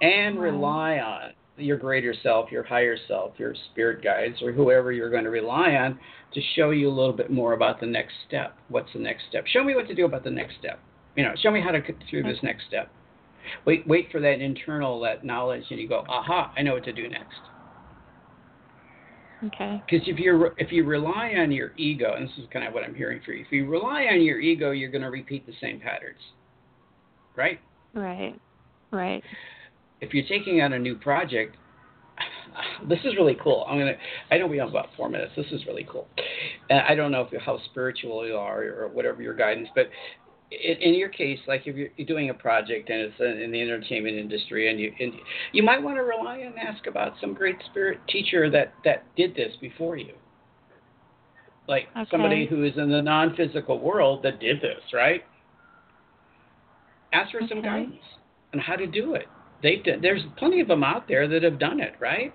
[0.00, 0.52] and Right.
[0.52, 5.24] rely on your greater self, your higher self, your spirit guides, or whoever you're going
[5.24, 5.98] to rely on
[6.34, 8.56] to show you a little bit more about the next step.
[8.68, 9.46] What's the next step?
[9.46, 10.80] Show me what to do about the next step.
[11.16, 12.90] You know, show me how to get through this next step.
[13.66, 16.92] Wait, wait for that internal that knowledge, and you go, aha, I know what to
[16.92, 17.40] do next.
[19.44, 19.82] okay.
[19.86, 22.84] Because if you if you rely on your ego, and this is kind of what
[22.84, 25.52] I'm hearing for you, if you rely on your ego, you're going to repeat the
[25.60, 26.20] same patterns,
[27.36, 27.60] right?
[27.94, 28.40] Right.
[28.92, 29.22] Right.
[30.02, 31.56] If you're taking on a new project,
[32.88, 33.64] this is really cool.
[33.68, 33.94] I'm gonna.
[34.30, 35.32] I know we have about four minutes.
[35.36, 36.08] This is really cool.
[36.68, 39.88] And I don't know if how spiritual you are or whatever your guidance, but
[40.50, 43.60] in, in your case, like if you're, you're doing a project and it's in, the
[43.60, 45.12] entertainment industry, and you and
[45.52, 49.34] you might want to rely and ask about some great spirit teacher that that did
[49.34, 50.12] this before you,
[51.68, 52.10] like Okay.
[52.10, 55.22] somebody who is in the non-physical world that did this, right?
[57.12, 58.02] Ask for some guidance
[58.52, 59.26] on how to do it.
[59.62, 62.34] They've done, there's plenty of them out there that have done it, right?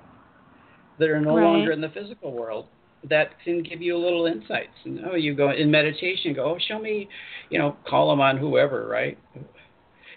[0.99, 1.43] That are no Right.
[1.43, 2.67] longer in the physical world
[3.09, 4.73] that can give you a little insights.
[4.85, 7.07] And oh, you go in meditation, go, oh, show me,
[7.49, 9.17] you know, call them on whoever, right?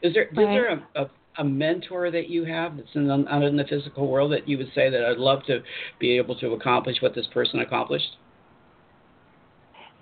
[0.03, 3.43] Is there is there a, a a mentor that you have that's in the, out
[3.43, 5.63] in the physical world that you would say that I'd love to
[5.99, 8.17] be able to accomplish what this person accomplished?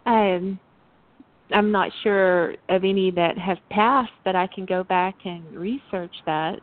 [0.07, 0.59] Um,
[1.53, 6.15] I'm not sure of any that have passed, but I can go back and research
[6.27, 6.61] that.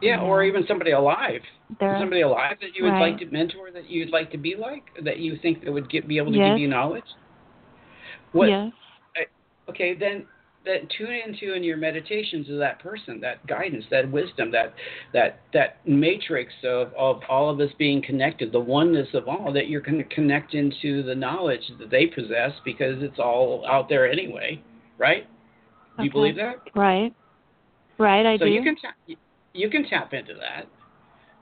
[0.00, 1.42] Yeah, or even somebody alive.
[1.78, 3.12] There, somebody alive that you would Right.
[3.12, 6.08] like to mentor, that you'd like to be like, that you think that would get,
[6.08, 6.48] be able to Yes.
[6.48, 7.04] give you knowledge.
[8.32, 8.48] What?
[8.48, 8.72] yes.
[9.68, 10.26] Okay, then
[10.64, 14.74] then tune into in your meditations to that person, that guidance, that wisdom, that
[15.12, 19.52] that that matrix of of all of us being connected, the oneness of all.
[19.52, 23.88] That you're going to connect into the knowledge that they possess because it's all out
[23.88, 24.62] there anyway,
[24.98, 25.26] right?
[25.98, 26.56] Do you believe that?
[26.74, 27.14] Right.
[27.98, 28.50] Right, I so do.
[28.50, 28.94] you can tap,
[29.52, 30.66] you can tap into that.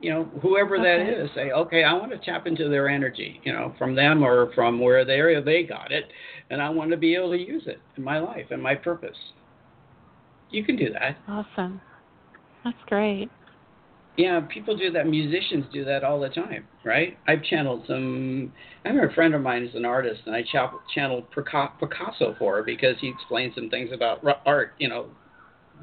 [0.00, 1.10] You know, whoever that Okay.
[1.10, 3.40] is, say, okay, I want to tap into their energy.
[3.42, 6.04] You know, from them or from where they they got it,
[6.50, 9.16] and I want to be able to use it in my life and my purpose.
[10.50, 11.16] You can do that.
[11.26, 11.80] Awesome.
[12.64, 13.28] That's great.
[14.16, 15.06] Yeah, people do that.
[15.06, 17.16] Musicians do that all the time, right?
[17.28, 18.52] I've channeled some.
[18.84, 20.44] I remember a friend of mine is an artist, and I
[20.94, 25.06] channeled Picasso for her because he explained some things about art, you know,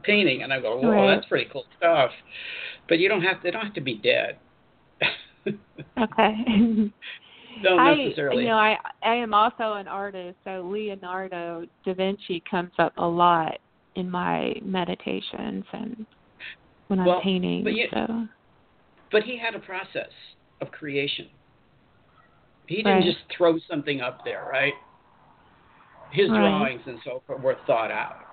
[0.06, 1.16] painting, and I go, "Whoa, Right.
[1.16, 2.12] that's pretty cool stuff."
[2.88, 3.38] But you don't have.
[3.38, 4.38] to, They don't have to be dead.
[5.98, 6.34] Okay.
[7.64, 12.72] don't I you know, I I am also an artist, so Leonardo da Vinci comes
[12.80, 13.60] up a lot
[13.96, 16.06] in my meditations and
[16.88, 17.64] when I'm painting.
[17.64, 18.28] but you- so
[19.12, 20.12] But he had a process
[20.62, 21.30] of creation.
[22.68, 23.04] He didn't Right.
[23.04, 24.74] just throw something up there, right?
[26.12, 26.40] His Right.
[26.40, 28.25] drawings and so forth were thought out.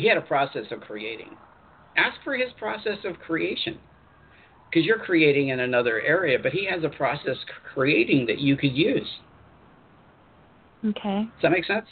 [0.00, 1.36] He had a process of creating.
[1.96, 3.78] Ask for his process of creation.
[4.70, 7.36] Because you're creating in another area, but he has a process
[7.74, 9.08] creating that you could use.
[10.86, 11.22] okay.
[11.24, 11.86] Does that make sense?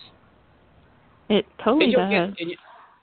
[1.29, 2.35] It totally and you'll does.
[2.35, 2.57] get and, you,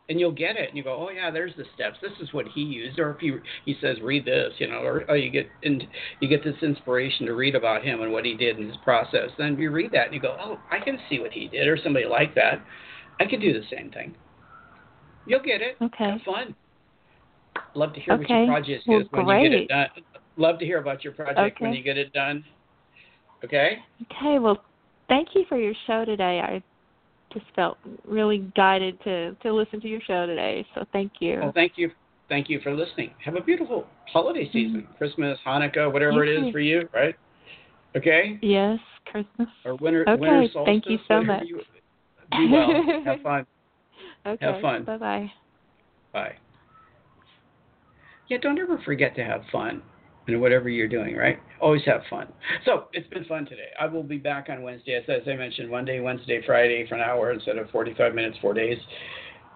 [0.09, 1.97] and you'll get it, and you go, oh yeah, there's the steps.
[2.01, 2.97] This is what he used.
[2.97, 3.33] Or if he
[3.65, 5.83] he says, read this, you know, or, or you get and
[6.21, 9.29] you get this inspiration to read about him and what he did in his process.
[9.37, 11.77] Then you read that and you go, oh, I can see what he did, or
[11.77, 12.63] somebody like that.
[13.19, 14.15] I could do the same thing.
[15.25, 15.77] You'll get it.
[15.81, 16.11] Okay.
[16.11, 16.55] Have fun.
[17.73, 19.69] Love to hear what your project Well, is when you get it great.
[19.69, 19.87] done.
[20.37, 22.43] Love to hear about your project when you get it done.
[23.43, 23.77] Okay.
[24.11, 24.63] Okay, well,
[25.07, 26.41] thank you for your show today.
[26.41, 26.63] I
[27.33, 30.65] just felt really guided to to listen to your show today.
[30.73, 31.39] So thank you.
[31.41, 31.91] Well, thank you.
[32.29, 33.11] thank you for listening.
[33.23, 34.97] Have a beautiful holiday season, Mm-hmm.
[34.97, 37.15] Christmas, Hanukkah, whatever it is for you, right?
[37.95, 38.39] Okay?
[38.41, 39.47] Yes, Christmas.
[39.63, 40.65] Or winter, Okay, winter solstice.
[40.65, 41.43] thank you so much.
[41.45, 41.61] You,
[42.31, 42.83] be well.
[43.05, 43.45] Have fun.
[44.25, 44.61] Okay.
[44.61, 44.83] fun.
[44.83, 45.31] Bye bye.
[46.13, 46.35] Bye.
[48.27, 49.83] Yeah, don't ever forget to have fun
[50.27, 51.39] in whatever you're doing, right?
[51.61, 52.27] Always have fun.
[52.65, 53.69] So it's been fun today.
[53.79, 57.01] I will be back on Wednesday, as, as I mentioned, Monday, Wednesday, Friday for an
[57.01, 58.77] hour instead of 45 minutes, four days.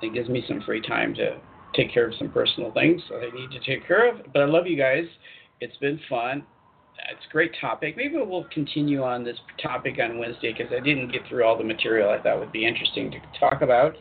[0.01, 1.39] It gives me some free time to
[1.75, 4.21] take care of some personal things that I need to take care of.
[4.31, 5.05] But I love you guys.
[5.59, 6.43] It's been fun.
[7.11, 7.95] It's a great topic.
[7.97, 11.63] Maybe we'll continue on this topic on Wednesday because I didn't get through all the
[11.63, 13.95] material I thought would be interesting to talk about.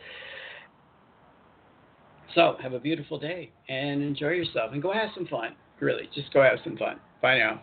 [2.34, 5.54] So have a beautiful day and enjoy yourself and go have some fun.
[5.80, 6.98] Really, just go have some fun.
[7.22, 7.60] Bye now.